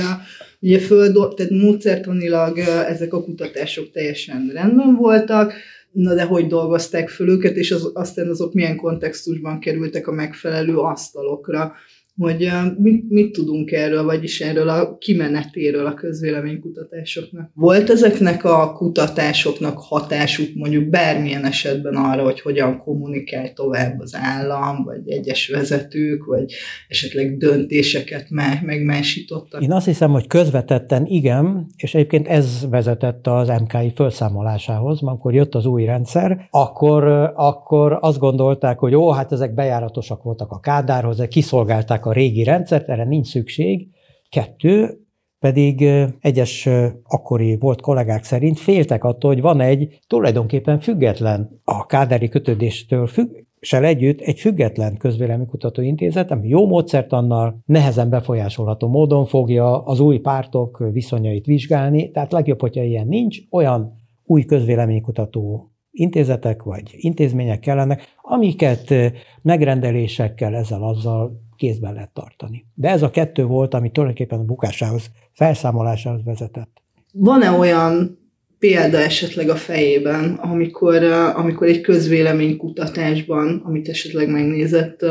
ugye 0.60 0.80
föld, 0.80 1.36
tehát 1.36 1.52
módszertanilag 1.52 2.58
ezek 2.88 3.14
a 3.14 3.24
kutatások 3.24 3.92
teljesen 3.92 4.52
rendben 4.54 4.96
voltak, 4.96 5.54
na 5.92 6.14
de 6.14 6.24
hogy 6.24 6.48
dolgozták 6.48 7.10
föl 7.10 7.30
őket, 7.30 7.56
és 7.56 7.72
az, 7.72 7.92
aztán 7.94 8.30
azok 8.30 8.54
milyen 8.54 8.76
kontextusban 8.76 9.60
kerültek 9.60 10.08
a 10.08 10.12
megfelelő 10.12 10.78
asztalokra. 10.78 11.76
Hogy 12.20 12.50
mit, 12.78 13.10
mit 13.10 13.32
tudunk 13.32 13.72
erről, 13.72 14.04
vagyis 14.04 14.42
erről 14.42 14.70
a 14.70 14.98
kimenetéről 14.98 15.86
a 15.86 15.94
közvéleménykutatásoknak. 15.94 17.52
Volt 17.54 17.90
ezeknek 17.90 18.44
a 18.44 18.74
kutatásoknak 18.74 19.78
hatásuk 19.78 20.56
mondjuk 20.56 20.90
bármilyen 20.90 21.46
esetben 21.46 21.96
arra, 21.96 22.24
hogy 22.24 22.42
hogyan 22.42 22.78
kommunikál 22.78 23.54
tovább 23.54 24.00
az 24.00 24.16
állam, 24.16 24.84
vagy 24.84 25.02
egyes 25.06 25.48
vezetők, 25.48 26.26
vagy 26.26 26.54
esetleg 26.88 27.38
döntéseket 27.38 28.30
meg, 28.30 28.60
megmásítottak? 28.64 29.62
Én 29.62 29.72
azt 29.72 29.86
hiszem, 29.86 30.12
hogy 30.12 30.28
közvetetten 30.28 31.06
igen, 31.06 31.68
és 31.78 31.96
egyébként 31.96 32.28
ez 32.28 32.68
vezetett 32.70 33.28
az 33.28 33.48
MKI 33.48 33.92
felszámolásához, 33.96 35.02
amikor 35.02 35.34
jött 35.34 35.56
az 35.56 35.66
új 35.66 35.86
rendszer, 35.86 36.48
akkor, 36.50 37.04
akkor 37.36 37.98
azt 38.02 38.20
gondolták, 38.20 38.80
hogy 38.80 38.96
ó, 38.96 39.12
hát 39.12 39.32
ezek 39.32 39.54
bejáratosak 39.54 40.24
voltak 40.24 40.52
a 40.52 40.60
Kádárhoz, 40.60 41.28
kiszolgálták 41.30 42.06
a 42.06 42.09
régi 42.12 42.44
rendszert, 42.44 42.90
erre 42.90 43.04
nincs 43.04 43.28
szükség. 43.28 43.88
Kettő, 44.30 45.04
pedig 45.40 45.90
egyes 46.20 46.70
akkori 47.04 47.58
volt 47.58 47.82
kollégák 47.82 48.24
szerint 48.24 48.60
féltek 48.60 49.04
attól, 49.04 49.34
hogy 49.34 49.42
van 49.42 49.62
egy 49.62 50.00
tulajdonképpen 50.08 50.80
független 50.80 51.62
a 51.64 51.86
kádári 51.86 52.30
kötődéstől 52.30 53.08
függ, 53.08 53.30
együtt 53.60 54.20
egy 54.20 54.40
független 54.40 54.98
közvéleménykutató 54.98 55.82
intézet, 55.82 56.32
ami 56.32 56.48
jó 56.48 56.68
módszertannal, 56.68 57.62
nehezen 57.66 58.10
befolyásolható 58.10 58.88
módon 58.88 59.26
fogja 59.26 59.84
az 59.84 60.00
új 60.00 60.18
pártok 60.18 60.84
viszonyait 60.92 61.46
vizsgálni, 61.46 62.12
tehát 62.12 62.32
legjobb, 62.32 62.60
hogyha 62.62 62.84
ilyen 62.84 63.08
nincs, 63.08 63.38
olyan 63.50 63.94
új 64.26 64.44
közvéleménykutató 64.46 65.72
intézetek 65.92 66.64
vagy 66.64 66.84
intézmények 66.92 67.60
kellenek, 67.60 68.02
amiket 68.22 68.94
megrendelésekkel, 69.42 70.56
ezzel 70.56 70.84
azzal 70.84 71.48
kézben 71.60 71.94
lehet 71.94 72.14
tartani. 72.14 72.66
De 72.76 72.90
ez 72.90 73.02
a 73.02 73.10
kettő 73.10 73.44
volt, 73.44 73.74
ami 73.74 73.92
tulajdonképpen 73.92 74.40
a 74.40 74.44
bukásához, 74.44 75.12
felszámolásához 75.32 76.24
vezetett. 76.24 76.82
Van-e 77.14 77.52
olyan 77.52 78.18
példa 78.60 78.98
esetleg 78.98 79.50
a 79.50 79.56
fejében, 79.56 80.34
amikor, 80.34 81.04
amikor 81.36 81.68
egy 81.68 81.82
közvéleménykutatásban, 81.82 83.62
amit 83.66 83.90
esetleg 83.90 84.30
megnézett, 84.30 85.06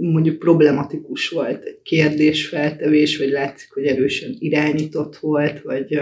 mondjuk 0.00 0.38
problematikus 0.38 1.28
volt, 1.28 1.64
egy 1.64 1.80
kérdésfeltevés, 1.82 3.18
vagy 3.18 3.28
látszik, 3.28 3.72
hogy 3.72 3.84
erősen 3.84 4.36
irányított 4.38 5.16
volt, 5.16 5.62
vagy, 5.62 6.00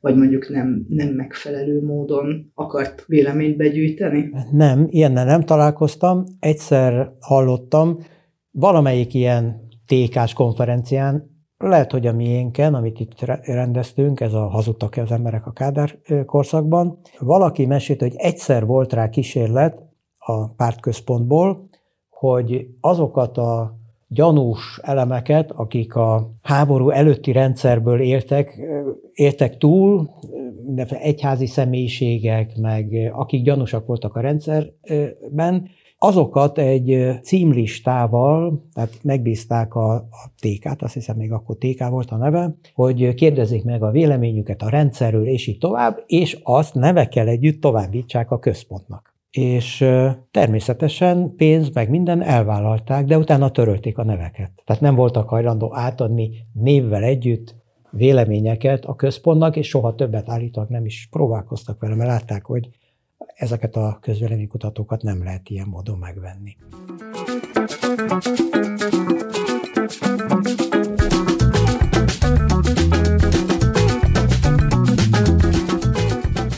vagy 0.00 0.16
mondjuk 0.16 0.48
nem, 0.48 0.86
nem 0.88 1.08
megfelelő 1.08 1.82
módon 1.82 2.50
akart 2.54 3.04
véleményt 3.06 3.56
begyűjteni? 3.56 4.30
Nem, 4.52 4.86
ilyennel 4.90 5.24
nem 5.24 5.44
találkoztam. 5.44 6.24
Egyszer 6.40 7.12
hallottam, 7.20 7.98
valamelyik 8.50 9.14
ilyen 9.14 9.60
TK-s 9.86 10.32
konferencián, 10.32 11.38
lehet, 11.58 11.90
hogy 11.90 12.06
a 12.06 12.12
miénken, 12.12 12.74
amit 12.74 13.00
itt 13.00 13.20
rendeztünk, 13.42 14.20
ez 14.20 14.34
a 14.34 14.48
hazudtak 14.48 14.96
az 14.96 15.10
emberek 15.10 15.46
a 15.46 15.52
Kádár 15.52 15.98
korszakban, 16.26 16.98
valaki 17.18 17.66
mesélt, 17.66 18.00
hogy 18.00 18.14
egyszer 18.16 18.66
volt 18.66 18.92
rá 18.92 19.08
kísérlet 19.08 19.82
a 20.18 20.48
pártközpontból, 20.48 21.68
hogy 22.08 22.66
azokat 22.80 23.38
a 23.38 23.78
gyanús 24.08 24.80
elemeket, 24.82 25.50
akik 25.50 25.94
a 25.94 26.30
háború 26.42 26.90
előtti 26.90 27.32
rendszerből 27.32 28.00
éltek, 28.00 28.58
éltek 29.12 29.56
túl, 29.56 30.10
egyházi 30.88 31.46
személyiségek, 31.46 32.56
meg 32.56 33.10
akik 33.12 33.42
gyanúsak 33.42 33.86
voltak 33.86 34.16
a 34.16 34.20
rendszerben, 34.20 35.68
azokat 36.02 36.58
egy 36.58 37.18
címlistával, 37.22 38.68
tehát 38.72 38.98
megbízták 39.02 39.74
a, 39.74 39.94
a 39.94 40.32
TK-t, 40.40 40.82
azt 40.82 40.94
hiszem 40.94 41.16
még 41.16 41.32
akkor 41.32 41.56
TK 41.56 41.88
volt 41.88 42.10
a 42.10 42.16
neve, 42.16 42.54
hogy 42.74 43.14
kérdezzék 43.14 43.64
meg 43.64 43.82
a 43.82 43.90
véleményüket 43.90 44.62
a 44.62 44.68
rendszerről, 44.68 45.26
és 45.26 45.46
így 45.46 45.58
tovább, 45.58 46.02
és 46.06 46.38
azt 46.42 46.74
nevekkel 46.74 47.28
együtt 47.28 47.60
továbbítsák 47.60 48.30
a 48.30 48.38
központnak. 48.38 49.14
És 49.30 49.86
természetesen 50.30 51.34
pénz 51.36 51.70
meg 51.72 51.90
minden 51.90 52.22
elvállalták, 52.22 53.04
de 53.04 53.18
utána 53.18 53.50
törölték 53.50 53.98
a 53.98 54.04
neveket. 54.04 54.52
Tehát 54.64 54.82
nem 54.82 54.94
voltak 54.94 55.28
hajlandó 55.28 55.76
átadni 55.76 56.30
névvel 56.52 57.02
együtt 57.02 57.54
véleményeket 57.90 58.84
a 58.84 58.94
központnak, 58.94 59.56
és 59.56 59.68
soha 59.68 59.94
többet 59.94 60.28
állítólag 60.28 60.70
nem 60.70 60.84
is 60.84 61.08
próbálkoztak 61.10 61.80
vele, 61.80 61.94
mert 61.94 62.10
látták, 62.10 62.44
hogy 62.44 62.68
ezeket 63.40 63.76
a 63.76 63.98
közvéleménykutatókat 64.00 65.02
nem 65.02 65.22
lehet 65.22 65.48
ilyen 65.48 65.66
módon 65.66 65.98
megvenni. 65.98 66.56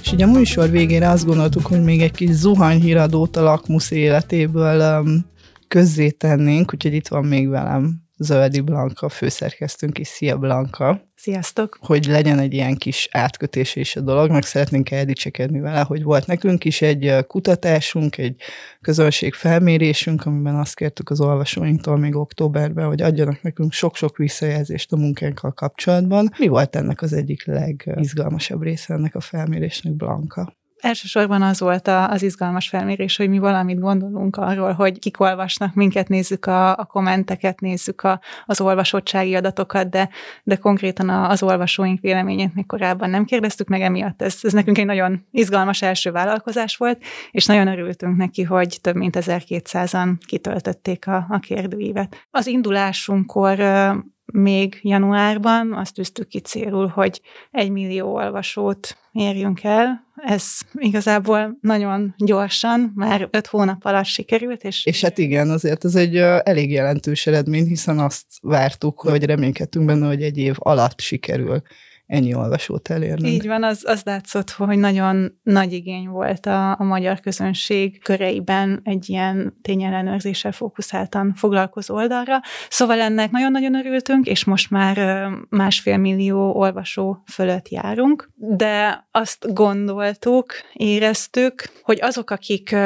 És 0.03 0.13
ugye 0.13 0.25
a 0.25 0.31
műsor 0.31 0.71
végére 0.71 1.09
azt 1.09 1.25
gondoltuk, 1.25 1.67
hogy 1.67 1.83
még 1.83 2.03
egy 2.03 2.11
kis 2.11 2.31
zuhanyhíradót 2.31 3.37
a 3.37 3.43
lakmusz 3.43 3.91
életéből 3.91 5.01
um, 5.01 5.27
közzé 5.69 6.11
tennénk, 6.11 6.73
úgyhogy 6.75 6.95
itt 6.95 7.09
van 7.09 7.25
még 7.25 7.49
velem 7.49 8.03
Zöldi 8.19 8.61
Blanka, 8.61 9.09
főszerkesztőnk 9.09 9.99
is. 9.99 10.09
Szia 10.09 10.39
Blanka! 10.39 11.12
Sziasztok! 11.23 11.79
Hogy 11.81 12.05
legyen 12.07 12.39
egy 12.39 12.53
ilyen 12.53 12.77
kis 12.77 13.09
átkötés 13.11 13.77
is 13.77 13.97
a 13.97 14.01
dolog, 14.01 14.43
szeretnénk 14.43 14.91
eldicsekedni 14.91 15.61
vele, 15.61 15.81
hogy 15.81 16.03
volt 16.03 16.27
nekünk 16.27 16.65
is 16.65 16.83
egy 16.83 17.27
kutatásunk, 17.27 18.19
egy 18.19 18.41
közönség 18.81 19.35
felmérésünk, 19.35 20.27
amiben 20.27 20.55
azt 20.55 20.75
kértük 20.75 21.11
az 21.11 21.21
olvasóinktól 21.21 21.97
még 21.97 22.17
októberben, 22.17 22.87
hogy 22.87 23.03
adjanak 23.03 23.43
nekünk 23.43 23.73
sok-sok 23.73 24.17
visszajelzést 24.17 24.93
a 24.93 24.97
munkánkkal 24.97 25.53
kapcsolatban. 25.53 26.31
Mi 26.39 26.49
volt 26.49 26.77
ennek 26.77 27.03
az 27.03 27.13
egyik 27.13 27.47
legizgalmasabb 27.47 28.63
része 28.63 28.95
ennek 28.95 29.15
a 29.15 29.21
felmérésnek, 29.21 29.93
Blanka? 29.93 30.57
Elsősorban 30.83 31.43
az 31.43 31.61
volt 31.61 31.89
az 31.89 32.23
izgalmas 32.23 32.69
felmérés, 32.69 33.17
hogy 33.17 33.29
mi 33.29 33.39
valamit 33.39 33.81
gondolunk 33.81 34.37
arról, 34.37 34.73
hogy 34.73 34.99
kik 34.99 35.21
olvasnak 35.21 35.75
minket, 35.75 36.09
nézzük 36.09 36.47
a, 36.47 36.79
a 36.79 36.85
kommenteket, 36.85 37.61
nézzük 37.61 38.03
a, 38.03 38.21
az 38.47 38.61
olvasottsági 38.61 39.35
adatokat, 39.35 39.91
de, 39.91 40.09
de 40.43 40.57
konkrétan 40.57 41.09
az 41.09 41.43
olvasóink 41.43 42.01
véleményét 42.01 42.55
még 42.55 42.67
korábban 42.67 43.11
nem 43.11 43.25
kérdeztük 43.25 43.69
meg, 43.69 43.81
emiatt 43.81 44.23
ez, 44.23 44.39
ez 44.43 44.53
nekünk 44.53 44.79
egy 44.79 44.87
nagyon 44.87 45.27
izgalmas 45.31 45.83
első 45.83 46.11
vállalkozás 46.11 46.77
volt, 46.77 47.03
és 47.31 47.47
nagyon 47.47 47.67
örültünk 47.67 48.17
neki, 48.17 48.43
hogy 48.43 48.79
több 48.81 48.97
mint 48.97 49.17
1200-an 49.21 50.13
kitöltötték 50.27 51.07
a, 51.07 51.27
a 51.29 51.39
kérdőívet. 51.39 52.27
Az 52.31 52.47
indulásunkkor 52.47 53.59
még 54.33 54.79
januárban 54.83 55.73
azt 55.73 55.95
tűztük 55.95 56.29
ki 56.29 56.39
célul, 56.39 56.87
hogy 56.87 57.21
egy 57.51 57.71
millió 57.71 58.15
olvasót 58.15 58.97
érjünk 59.13 59.63
el. 59.63 60.07
Ez 60.15 60.45
igazából 60.75 61.59
nagyon 61.61 62.15
gyorsan, 62.19 62.93
már 62.95 63.29
öt 63.31 63.47
hónap 63.47 63.85
alatt 63.85 64.05
sikerült. 64.05 64.65
És, 64.65 64.87
és 64.87 65.01
hát 65.01 65.19
igen, 65.19 65.51
azért 65.51 65.85
ez 65.85 65.95
egy 65.95 66.17
elég 66.17 66.71
jelentős 66.71 67.27
eredmény, 67.27 67.67
hiszen 67.67 67.99
azt 67.99 68.27
vártuk, 68.43 69.01
hogy 69.01 69.25
reménykedtünk 69.25 69.87
benne, 69.87 70.07
hogy 70.07 70.23
egy 70.23 70.39
év 70.39 70.55
alatt 70.59 71.01
sikerül 71.01 71.63
ennyi 72.07 72.35
olvasót 72.35 72.91
elérni. 72.91 73.29
Így 73.29 73.47
van, 73.47 73.65
az, 73.65 73.83
az 73.87 74.03
látszott, 74.05 74.51
hogy 74.51 74.79
nagyon 74.79 75.41
nagy 75.43 75.73
igény 75.73 76.09
volt 76.09 76.47
a, 76.47 76.71
a 76.79 76.83
magyar 76.83 77.21
közönség 77.21 78.03
köreiben 78.03 78.81
egy 78.85 79.09
ilyen 79.09 79.59
tényellenőrzéssel 79.63 80.53
fókuszáltan 80.53 81.33
foglalkozó 81.35 81.95
oldalra. 81.95 82.41
Szóval 82.69 83.01
ennek 83.01 83.31
nagyon-nagyon 83.31 83.75
örültünk, 83.75 84.27
és 84.27 84.45
most 84.45 84.71
már 84.71 85.29
másfél 85.49 85.97
millió 85.97 86.55
olvasó 86.55 87.23
fölött 87.33 87.69
járunk, 87.69 88.31
de 88.35 89.07
azt 89.11 89.55
gondoltuk, 89.55 90.53
éreztük, 90.73 91.63
hogy 91.83 91.99
azok, 92.01 92.31
akik 92.31 92.77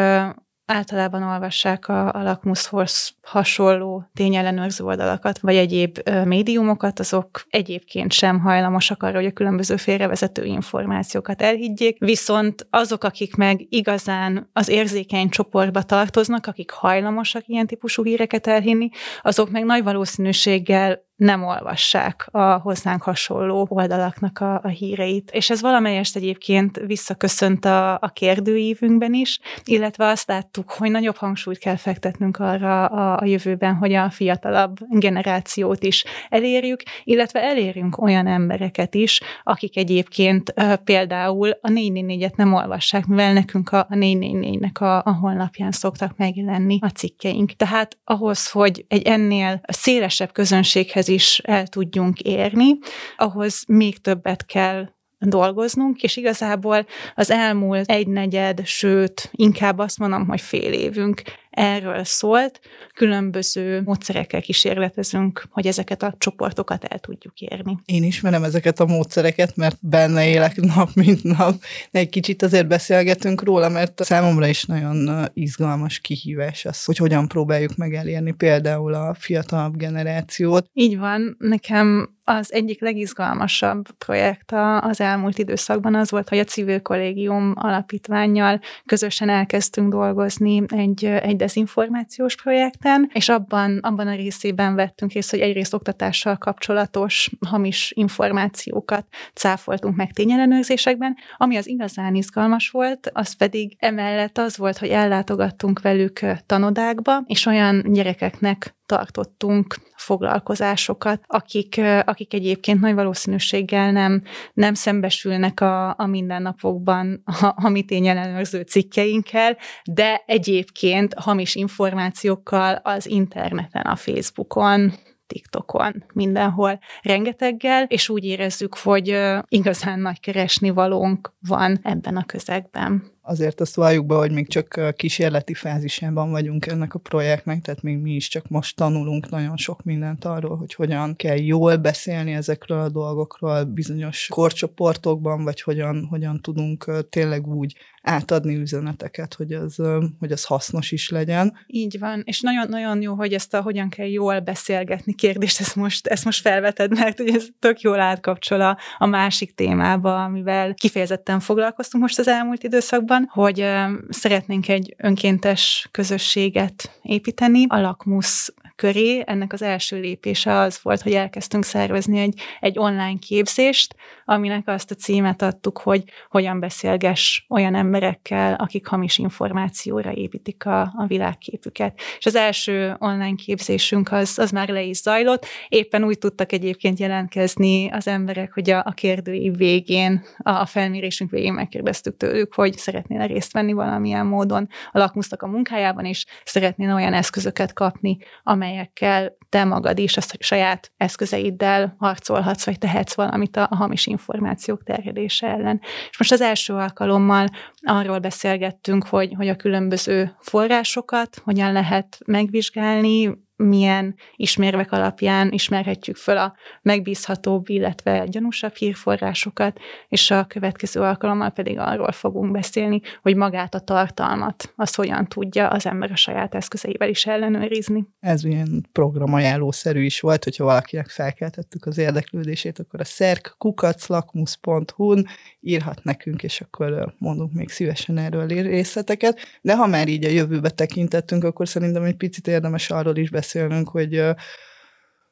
általában 0.66 1.22
olvassák 1.22 1.88
a, 1.88 2.12
a 2.12 2.22
lakmuszhoz 2.22 3.14
hasonló 3.22 4.10
tényellenőrző 4.14 4.84
oldalakat, 4.84 5.38
vagy 5.38 5.56
egyéb 5.56 5.98
médiumokat, 6.24 6.98
azok 6.98 7.46
egyébként 7.48 8.12
sem 8.12 8.40
hajlamosak 8.40 9.02
arra, 9.02 9.16
hogy 9.16 9.26
a 9.26 9.32
különböző 9.32 9.76
félrevezető 9.76 10.44
információkat 10.44 11.42
elhiggyék, 11.42 11.98
viszont 11.98 12.66
azok, 12.70 13.04
akik 13.04 13.36
meg 13.36 13.66
igazán 13.68 14.50
az 14.52 14.68
érzékeny 14.68 15.28
csoportba 15.28 15.82
tartoznak, 15.82 16.46
akik 16.46 16.70
hajlamosak 16.70 17.46
ilyen 17.46 17.66
típusú 17.66 18.04
híreket 18.04 18.46
elhinni, 18.46 18.88
azok 19.22 19.50
meg 19.50 19.64
nagy 19.64 19.82
valószínűséggel 19.82 21.05
nem 21.16 21.44
olvassák 21.44 22.28
a 22.30 22.40
hozzánk 22.40 23.02
hasonló 23.02 23.66
oldalaknak 23.70 24.38
a, 24.38 24.60
a 24.62 24.68
híreit. 24.68 25.30
És 25.30 25.50
ez 25.50 25.60
valamelyest 25.60 26.16
egyébként 26.16 26.80
visszaköszönt 26.86 27.64
a, 27.64 27.94
a 27.94 28.08
kérdőívünkben 28.12 29.14
is, 29.14 29.38
illetve 29.64 30.06
azt 30.06 30.28
láttuk, 30.28 30.70
hogy 30.70 30.90
nagyobb 30.90 31.16
hangsúlyt 31.16 31.58
kell 31.58 31.76
fektetnünk 31.76 32.38
arra 32.38 32.86
a, 32.86 33.18
a 33.20 33.24
jövőben, 33.24 33.74
hogy 33.74 33.92
a 33.92 34.10
fiatalabb 34.10 34.76
generációt 34.88 35.82
is 35.82 36.04
elérjük, 36.28 36.82
illetve 37.04 37.42
elérjünk 37.42 38.02
olyan 38.02 38.26
embereket 38.26 38.94
is, 38.94 39.20
akik 39.42 39.76
egyébként 39.76 40.52
uh, 40.56 40.74
például 40.74 41.50
a 41.50 41.68
444-et 41.68 42.34
nem 42.34 42.54
olvassák, 42.54 43.06
mivel 43.06 43.32
nekünk 43.32 43.72
a, 43.72 43.78
a 43.78 43.94
444-nek 43.94 44.78
a, 44.78 44.96
a 44.96 45.12
honlapján 45.20 45.70
szoktak 45.70 46.16
megjelenni 46.16 46.78
a 46.80 46.88
cikkeink. 46.88 47.52
Tehát 47.52 47.98
ahhoz, 48.04 48.50
hogy 48.50 48.84
egy 48.88 49.02
ennél 49.02 49.60
szélesebb 49.66 50.32
közönséghez 50.32 51.05
célokhoz 51.06 51.08
is 51.08 51.38
el 51.44 51.66
tudjunk 51.66 52.20
érni, 52.20 52.78
ahhoz 53.16 53.64
még 53.68 53.98
többet 53.98 54.46
kell 54.46 54.88
dolgoznunk, 55.18 56.02
és 56.02 56.16
igazából 56.16 56.86
az 57.14 57.30
elmúlt 57.30 57.90
egynegyed, 57.90 58.66
sőt, 58.66 59.30
inkább 59.32 59.78
azt 59.78 59.98
mondom, 59.98 60.26
hogy 60.26 60.40
fél 60.40 60.72
évünk 60.72 61.22
erről 61.56 62.04
szólt. 62.04 62.60
Különböző 62.94 63.82
módszerekkel 63.84 64.40
kísérletezünk, 64.40 65.46
hogy 65.50 65.66
ezeket 65.66 66.02
a 66.02 66.14
csoportokat 66.18 66.84
el 66.84 66.98
tudjuk 66.98 67.40
érni. 67.40 67.78
Én 67.84 68.04
ismerem 68.04 68.44
ezeket 68.44 68.80
a 68.80 68.86
módszereket, 68.86 69.56
mert 69.56 69.78
benne 69.80 70.28
élek 70.28 70.56
nap, 70.74 70.94
mint 70.94 71.22
nap. 71.22 71.54
De 71.90 71.98
egy 71.98 72.08
kicsit 72.08 72.42
azért 72.42 72.66
beszélgetünk 72.66 73.42
róla, 73.42 73.68
mert 73.68 74.04
számomra 74.04 74.46
is 74.46 74.64
nagyon 74.64 75.28
izgalmas 75.34 75.98
kihívás 75.98 76.64
az, 76.64 76.84
hogy 76.84 76.96
hogyan 76.96 77.28
próbáljuk 77.28 77.76
meg 77.76 77.94
elérni 77.94 78.32
például 78.32 78.94
a 78.94 79.14
fiatalabb 79.14 79.76
generációt. 79.76 80.70
Így 80.72 80.98
van. 80.98 81.36
Nekem 81.38 82.14
az 82.28 82.52
egyik 82.52 82.80
legizgalmasabb 82.80 83.90
projekt 83.98 84.52
az 84.80 85.00
elmúlt 85.00 85.38
időszakban 85.38 85.94
az 85.94 86.10
volt, 86.10 86.28
hogy 86.28 86.38
a 86.38 86.44
civil 86.44 86.82
kollégium 86.82 87.52
alapítványjal 87.54 88.60
közösen 88.86 89.28
elkezdtünk 89.28 89.92
dolgozni 89.92 90.62
egy, 90.68 91.04
egy 91.04 91.36
dezinformációs 91.46 92.34
projekten, 92.34 93.10
és 93.12 93.28
abban, 93.28 93.78
abban 93.78 94.06
a 94.06 94.14
részében 94.14 94.74
vettünk 94.74 95.12
részt, 95.12 95.30
hogy 95.30 95.40
egyrészt 95.40 95.74
oktatással 95.74 96.36
kapcsolatos 96.36 97.30
hamis 97.46 97.92
információkat 97.94 99.06
cáfoltunk 99.34 99.96
meg 99.96 100.12
tényellenőrzésekben, 100.12 101.16
ami 101.36 101.56
az 101.56 101.68
igazán 101.68 102.14
izgalmas 102.14 102.68
volt, 102.70 103.10
az 103.12 103.32
pedig 103.32 103.76
emellett 103.78 104.38
az 104.38 104.56
volt, 104.56 104.78
hogy 104.78 104.88
ellátogattunk 104.88 105.80
velük 105.80 106.20
tanodákba, 106.46 107.22
és 107.26 107.46
olyan 107.46 107.92
gyerekeknek 107.92 108.75
tartottunk 108.86 109.76
foglalkozásokat, 109.96 111.20
akik, 111.26 111.80
akik 112.04 112.34
egyébként 112.34 112.80
nagy 112.80 112.94
valószínűséggel 112.94 113.92
nem, 113.92 114.22
nem 114.52 114.74
szembesülnek 114.74 115.60
a, 115.60 115.88
a 115.98 116.06
mindennapokban 116.06 117.22
a, 117.24 117.52
a 117.56 117.68
mi 117.68 117.82
tényellenőrző 117.82 118.60
cikkeinkkel, 118.60 119.56
de 119.84 120.22
egyébként 120.26 121.14
hamis 121.14 121.54
információkkal 121.54 122.80
az 122.82 123.06
interneten, 123.06 123.82
a 123.82 123.96
Facebookon, 123.96 124.92
TikTokon, 125.26 126.04
mindenhol 126.12 126.78
rengeteggel, 127.02 127.84
és 127.88 128.08
úgy 128.08 128.24
érezzük, 128.24 128.76
hogy 128.76 129.18
igazán 129.48 130.00
nagy 130.00 130.20
keresni 130.20 130.70
valónk 130.70 131.32
van 131.48 131.78
ebben 131.82 132.16
a 132.16 132.24
közegben 132.24 133.15
azért 133.26 133.60
azt 133.60 133.74
valljuk 133.74 134.06
be, 134.06 134.14
hogy 134.14 134.30
még 134.30 134.48
csak 134.48 134.94
kísérleti 134.96 135.54
fázisában 135.54 136.30
vagyunk 136.30 136.66
ennek 136.66 136.94
a 136.94 136.98
projektnek, 136.98 137.60
tehát 137.60 137.82
még 137.82 137.98
mi 137.98 138.10
is 138.10 138.28
csak 138.28 138.48
most 138.48 138.76
tanulunk 138.76 139.30
nagyon 139.30 139.56
sok 139.56 139.82
mindent 139.82 140.24
arról, 140.24 140.56
hogy 140.56 140.74
hogyan 140.74 141.16
kell 141.16 141.36
jól 141.36 141.76
beszélni 141.76 142.32
ezekről 142.32 142.80
a 142.80 142.88
dolgokról 142.88 143.64
bizonyos 143.64 144.26
korcsoportokban, 144.26 145.44
vagy 145.44 145.62
hogyan, 145.62 146.06
hogyan 146.10 146.40
tudunk 146.40 147.08
tényleg 147.08 147.46
úgy 147.46 147.76
átadni 148.06 148.56
üzeneteket, 148.56 149.34
hogy 149.34 149.52
az, 149.52 149.76
hogy 150.18 150.32
az 150.32 150.44
hasznos 150.44 150.92
is 150.92 151.08
legyen. 151.08 151.56
Így 151.66 151.98
van, 151.98 152.22
és 152.24 152.40
nagyon-nagyon 152.40 153.02
jó, 153.02 153.14
hogy 153.14 153.32
ezt 153.32 153.54
a 153.54 153.60
hogyan 153.60 153.88
kell 153.88 154.06
jól 154.06 154.40
beszélgetni 154.40 155.14
kérdést, 155.14 155.60
ezt 155.60 155.76
most, 155.76 156.06
ezt 156.06 156.24
most 156.24 156.40
felveted, 156.40 156.90
mert 156.90 157.20
ugye 157.20 157.34
ez 157.34 157.46
tök 157.58 157.80
jól 157.80 158.00
átkapcsol 158.00 158.60
a, 158.60 158.78
a 158.98 159.06
másik 159.06 159.54
témába, 159.54 160.24
amivel 160.24 160.74
kifejezetten 160.74 161.40
foglalkoztunk 161.40 162.02
most 162.02 162.18
az 162.18 162.28
elmúlt 162.28 162.62
időszakban, 162.62 163.28
hogy 163.30 163.66
szeretnénk 164.08 164.68
egy 164.68 164.94
önkéntes 164.98 165.88
közösséget 165.90 166.98
építeni. 167.02 167.64
A 167.68 167.80
Lakmusz 167.80 168.54
köré. 168.76 169.22
Ennek 169.26 169.52
az 169.52 169.62
első 169.62 170.00
lépése 170.00 170.58
az 170.58 170.80
volt, 170.82 171.02
hogy 171.02 171.12
elkezdtünk 171.12 171.64
szervezni 171.64 172.18
egy, 172.18 172.40
egy 172.60 172.78
online 172.78 173.18
képzést, 173.18 173.94
aminek 174.24 174.68
azt 174.68 174.90
a 174.90 174.94
címet 174.94 175.42
adtuk, 175.42 175.78
hogy 175.78 176.02
hogyan 176.28 176.60
beszélges 176.60 177.46
olyan 177.48 177.74
emberekkel, 177.74 178.54
akik 178.54 178.86
hamis 178.86 179.18
információra 179.18 180.12
építik 180.12 180.66
a, 180.66 180.80
a 180.80 181.04
világképüket. 181.06 182.00
És 182.18 182.26
az 182.26 182.34
első 182.34 182.96
online 182.98 183.34
képzésünk 183.34 184.12
az, 184.12 184.38
az 184.38 184.50
már 184.50 184.68
le 184.68 184.82
is 184.82 184.96
zajlott. 184.96 185.46
Éppen 185.68 186.04
úgy 186.04 186.18
tudtak 186.18 186.52
egyébként 186.52 186.98
jelentkezni 186.98 187.90
az 187.90 188.08
emberek, 188.08 188.52
hogy 188.52 188.70
a, 188.70 188.82
a 188.84 188.92
kérdői 188.92 189.50
végén, 189.50 190.24
a, 190.38 190.50
a 190.50 190.66
felmérésünk 190.66 191.30
végén 191.30 191.52
megkérdeztük 191.52 192.16
tőlük, 192.16 192.54
hogy 192.54 192.76
szeretnének 192.76 193.28
részt 193.28 193.52
venni 193.52 193.72
valamilyen 193.72 194.26
módon 194.26 194.68
a 194.92 194.98
lakmusztak 194.98 195.42
a 195.42 195.46
munkájában, 195.46 196.04
és 196.04 196.24
szeretnének 196.44 196.94
olyan 196.94 197.14
eszközöket 197.14 197.72
kapni, 197.72 198.18
amely 198.42 198.65
amelyekkel 198.66 199.36
te 199.48 199.64
magad 199.64 199.98
is 199.98 200.16
a 200.16 200.20
saját 200.38 200.92
eszközeiddel 200.96 201.94
harcolhatsz, 201.98 202.64
vagy 202.64 202.78
tehetsz 202.78 203.14
valamit 203.14 203.56
a, 203.56 203.68
hamis 203.70 204.06
információk 204.06 204.82
terjedése 204.82 205.46
ellen. 205.46 205.80
És 206.10 206.18
most 206.18 206.32
az 206.32 206.40
első 206.40 206.74
alkalommal 206.74 207.46
arról 207.82 208.18
beszélgettünk, 208.18 209.06
hogy, 209.06 209.32
hogy 209.36 209.48
a 209.48 209.56
különböző 209.56 210.36
forrásokat 210.40 211.40
hogyan 211.44 211.72
lehet 211.72 212.18
megvizsgálni, 212.26 213.44
milyen 213.56 214.14
ismérvek 214.36 214.92
alapján 214.92 215.52
ismerhetjük 215.52 216.16
föl 216.16 216.36
a 216.36 216.54
megbízhatóbb, 216.82 217.68
illetve 217.68 218.26
gyanúsabb 218.26 218.74
hírforrásokat, 218.74 219.80
és 220.08 220.30
a 220.30 220.46
következő 220.46 221.00
alkalommal 221.00 221.50
pedig 221.50 221.78
arról 221.78 222.12
fogunk 222.12 222.52
beszélni, 222.52 223.00
hogy 223.22 223.36
magát 223.36 223.74
a 223.74 223.80
tartalmat, 223.80 224.72
az 224.76 224.94
hogyan 224.94 225.26
tudja 225.26 225.68
az 225.68 225.86
ember 225.86 226.10
a 226.10 226.16
saját 226.16 226.54
eszközeivel 226.54 227.08
is 227.08 227.26
ellenőrizni. 227.26 228.06
Ez 228.20 228.44
ilyen 228.44 228.86
programajánlószerű 228.92 230.04
is 230.04 230.20
volt, 230.20 230.44
hogyha 230.44 230.64
valakinek 230.64 231.08
felkeltettük 231.08 231.86
az 231.86 231.98
érdeklődését, 231.98 232.78
akkor 232.78 233.00
a 233.00 233.04
szerkkukaclakmus.hu-n 233.04 235.26
írhat 235.60 236.04
nekünk, 236.04 236.42
és 236.42 236.60
akkor 236.60 237.14
mondunk 237.18 237.52
még 237.52 237.68
szívesen 237.68 238.18
erről 238.18 238.46
részleteket. 238.46 239.38
De 239.62 239.76
ha 239.76 239.86
már 239.86 240.08
így 240.08 240.24
a 240.24 240.28
jövőbe 240.28 240.70
tekintettünk, 240.70 241.44
akkor 241.44 241.68
szerintem 241.68 242.02
egy 242.02 242.16
picit 242.16 242.46
érdemes 242.46 242.90
arról 242.90 243.16
is 243.16 243.30
beszélni, 243.30 243.44
beszélnünk, 243.46 243.88
hogy 243.88 244.34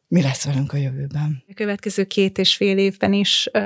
mi 0.09 0.23
lesz 0.23 0.45
velünk 0.45 0.73
a 0.73 0.77
jövőben. 0.77 1.43
A 1.49 1.53
következő 1.55 2.05
két 2.05 2.39
és 2.39 2.57
fél 2.57 2.79
évben 2.79 3.13
is 3.13 3.49
uh, 3.53 3.63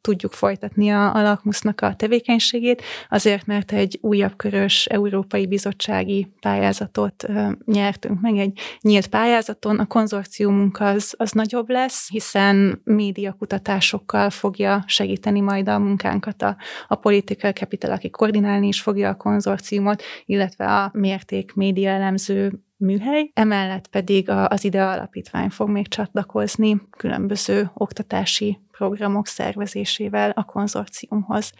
tudjuk 0.00 0.32
folytatni 0.32 0.90
a, 0.90 1.14
a 1.14 1.22
Lakmusznak 1.22 1.80
a 1.80 1.94
tevékenységét, 1.94 2.82
azért, 3.08 3.46
mert 3.46 3.72
egy 3.72 3.98
újabb 4.00 4.36
körös 4.36 4.86
Európai 4.86 5.46
Bizottsági 5.46 6.32
pályázatot 6.40 7.24
uh, 7.28 7.52
nyertünk 7.64 8.20
meg, 8.20 8.36
egy 8.36 8.58
nyílt 8.80 9.06
pályázaton. 9.06 9.78
A 9.78 9.86
konzorciumunk 9.86 10.80
az, 10.80 11.14
az 11.16 11.30
nagyobb 11.30 11.68
lesz, 11.68 12.10
hiszen 12.10 12.80
médiakutatásokkal 12.84 14.30
fogja 14.30 14.84
segíteni 14.86 15.40
majd 15.40 15.68
a 15.68 15.78
munkánkat 15.78 16.42
a, 16.42 16.56
a 16.88 16.94
Political 16.94 17.52
Capital, 17.52 17.90
aki 17.90 18.10
koordinálni 18.10 18.66
is 18.66 18.80
fogja 18.80 19.08
a 19.08 19.16
konzorciumot, 19.16 20.02
illetve 20.24 20.64
a 20.64 20.90
mérték 20.92 21.54
média 21.54 21.90
elemző 21.90 22.52
műhely, 22.84 23.30
emellett 23.34 23.86
pedig 23.86 24.30
az 24.30 24.64
IDE 24.64 24.88
Alapítvány 24.88 25.48
fog 25.48 25.68
még 25.68 25.88
csatlakozni 25.88 26.82
különböző 26.96 27.70
oktatási 27.74 28.58
programok 28.70 29.26
szervezésével 29.26 30.30
a 30.30 30.44
konzorciumhoz. 30.44 31.52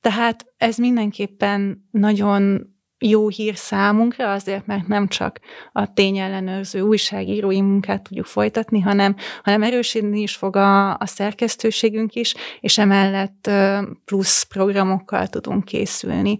Tehát 0.00 0.46
ez 0.56 0.76
mindenképpen 0.76 1.88
nagyon 1.90 2.70
jó 3.02 3.28
hír 3.28 3.56
számunkra, 3.56 4.32
azért, 4.32 4.66
mert 4.66 4.86
nem 4.86 5.08
csak 5.08 5.40
a 5.72 5.92
tényellenőrző 5.92 6.80
újságírói 6.80 7.60
munkát 7.60 8.02
tudjuk 8.02 8.26
folytatni, 8.26 8.80
hanem, 8.80 9.16
hanem 9.42 9.62
erősíteni 9.62 10.20
is 10.20 10.34
fog 10.34 10.56
a, 10.56 10.90
a 10.90 11.06
szerkesztőségünk 11.06 12.14
is, 12.14 12.34
és 12.60 12.78
emellett 12.78 13.50
plusz 14.04 14.42
programokkal 14.42 15.26
tudunk 15.26 15.64
készülni. 15.64 16.38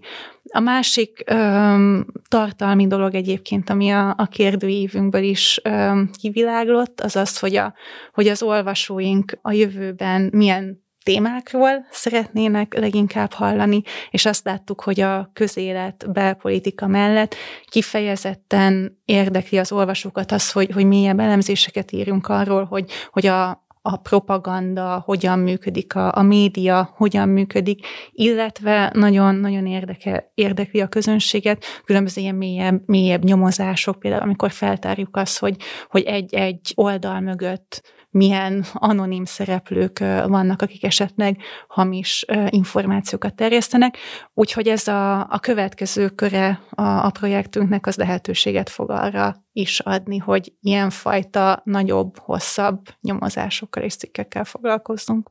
A 0.55 0.59
másik 0.59 1.23
öm, 1.25 2.05
tartalmi 2.27 2.87
dolog 2.87 3.15
egyébként, 3.15 3.69
ami 3.69 3.89
a, 3.89 4.13
a 4.17 4.25
kérdőívünkből 4.25 5.23
is 5.23 5.59
öm, 5.63 6.09
kiviláglott, 6.21 7.01
az 7.01 7.15
az, 7.15 7.39
hogy, 7.39 7.55
a, 7.55 7.73
hogy 8.13 8.27
az 8.27 8.43
olvasóink 8.43 9.37
a 9.41 9.51
jövőben 9.51 10.29
milyen 10.33 10.82
témákról 11.03 11.85
szeretnének 11.91 12.73
leginkább 12.73 13.31
hallani, 13.31 13.81
és 14.11 14.25
azt 14.25 14.45
láttuk, 14.45 14.81
hogy 14.81 15.01
a 15.01 15.29
közélet, 15.33 16.11
belpolitika 16.11 16.87
mellett 16.87 17.35
kifejezetten 17.65 19.01
érdekli 19.05 19.57
az 19.57 19.71
olvasókat 19.71 20.31
az, 20.31 20.51
hogy, 20.51 20.71
hogy 20.71 20.85
milyen 20.85 21.19
elemzéseket 21.19 21.91
írjunk 21.91 22.27
arról, 22.27 22.63
hogy, 22.63 22.91
hogy 23.11 23.25
a, 23.25 23.63
a 23.85 23.97
propaganda, 23.97 25.01
hogyan 25.05 25.39
működik, 25.39 25.95
a, 25.95 26.15
a 26.15 26.21
média, 26.21 26.93
hogyan 26.95 27.29
működik, 27.29 27.85
illetve 28.11 28.91
nagyon-nagyon 28.93 29.65
érdeke, 29.65 30.31
érdekli 30.33 30.81
a 30.81 30.87
közönséget, 30.87 31.65
különböző 31.85 32.21
ilyen 32.21 32.35
mélyebb, 32.35 32.81
mélyebb 32.85 33.23
nyomozások, 33.23 33.99
például 33.99 34.21
amikor 34.21 34.51
feltárjuk 34.51 35.17
azt, 35.17 35.39
hogy, 35.39 35.55
hogy 35.87 36.03
egy-egy 36.03 36.71
oldal 36.75 37.19
mögött 37.19 37.81
milyen 38.13 38.65
anonim 38.73 39.25
szereplők 39.25 39.99
vannak, 40.27 40.61
akik 40.61 40.83
esetleg 40.83 41.37
hamis 41.67 42.25
információkat 42.49 43.35
terjesztenek. 43.35 43.97
Úgyhogy 44.33 44.67
ez 44.67 44.87
a, 44.87 45.19
a 45.19 45.39
következő 45.39 46.09
köre 46.09 46.61
a, 46.69 46.81
a 46.81 47.09
projektünknek 47.09 47.87
az 47.87 47.95
lehetőséget 47.95 48.69
fog 48.69 48.89
arra 48.89 49.35
is 49.51 49.79
adni, 49.79 50.17
hogy 50.17 50.53
ilyenfajta 50.61 51.61
nagyobb, 51.63 52.17
hosszabb 52.17 52.79
nyomozásokkal 53.01 53.83
és 53.83 53.95
cikkekkel 53.95 54.43
foglalkozzunk. 54.43 55.29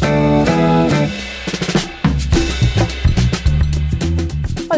A 0.00 0.31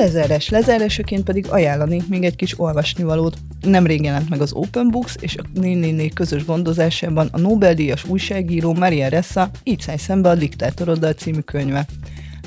lezáres 0.05 0.49
lezárásaként 0.49 1.25
pedig 1.25 1.47
ajánlanék 1.49 2.09
még 2.09 2.25
egy 2.25 2.37
kis 2.37 2.59
olvasnivalót. 2.59 3.37
Nemrég 3.61 4.03
jelent 4.03 4.29
meg 4.29 4.41
az 4.41 4.53
Open 4.53 4.91
Books 4.91 5.17
és 5.21 5.37
a 5.37 5.43
444 5.55 6.13
közös 6.13 6.45
gondozásában 6.45 7.29
a 7.33 7.39
Nobel-díjas 7.39 8.05
újságíró 8.05 8.75
Maria 8.75 9.09
Ressa 9.09 9.51
Így 9.63 9.81
szállj 9.81 9.99
szembe 9.99 10.29
a 10.29 10.35
diktátoroddal 10.35 11.13
című 11.13 11.41
könyve. 11.41 11.87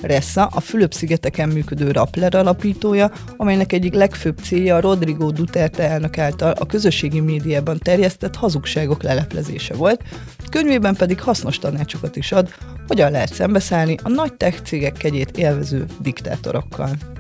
Ressa 0.02 0.46
a 0.46 0.60
Fülöp-szigeteken 0.60 1.50
működő 1.50 1.92
Rappler 1.92 2.36
alapítója, 2.36 3.12
amelynek 3.38 3.74
egyik 3.74 3.94
legfőbb 3.94 4.38
célja 4.38 4.76
a 4.76 4.82
Rodrigo 4.82 5.32
Duterte 5.32 5.90
elnök 5.90 6.18
által 6.18 6.52
a 6.52 6.66
közösségi 6.66 7.20
médiában 7.20 7.78
terjesztett 7.78 8.36
hazugságok 8.36 9.04
leleplezése 9.04 9.74
volt, 9.74 10.04
könyvében 10.50 10.96
pedig 10.96 11.22
hasznos 11.22 11.60
tanácsokat 11.60 12.16
is 12.16 12.32
ad, 12.32 12.50
hogyan 12.88 13.12
lehet 13.12 13.34
szembeszállni 13.34 13.98
a 14.04 14.10
nagy 14.10 14.34
tech 14.34 14.62
cégek 14.62 14.94
kegyét 14.94 15.38
élvező 15.38 15.86
diktátorokkal. 16.02 17.17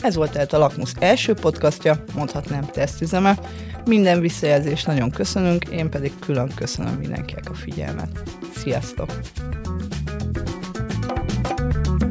Ez 0.00 0.14
volt 0.14 0.32
tehát 0.32 0.52
a 0.52 0.58
Lakmus 0.58 0.92
első 0.98 1.34
podcastja, 1.34 2.04
mondhatnám 2.14 2.66
tesztüzeme. 2.66 3.38
Minden 3.84 4.20
visszajelzést 4.20 4.86
nagyon 4.86 5.10
köszönünk, 5.10 5.64
én 5.64 5.90
pedig 5.90 6.12
külön 6.18 6.52
köszönöm 6.54 6.94
mindenkinek 6.94 7.50
a 7.50 7.54
figyelmet. 7.54 8.08
Sziasztok! 8.56 9.10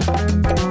thank 0.09 0.59
you 0.59 0.68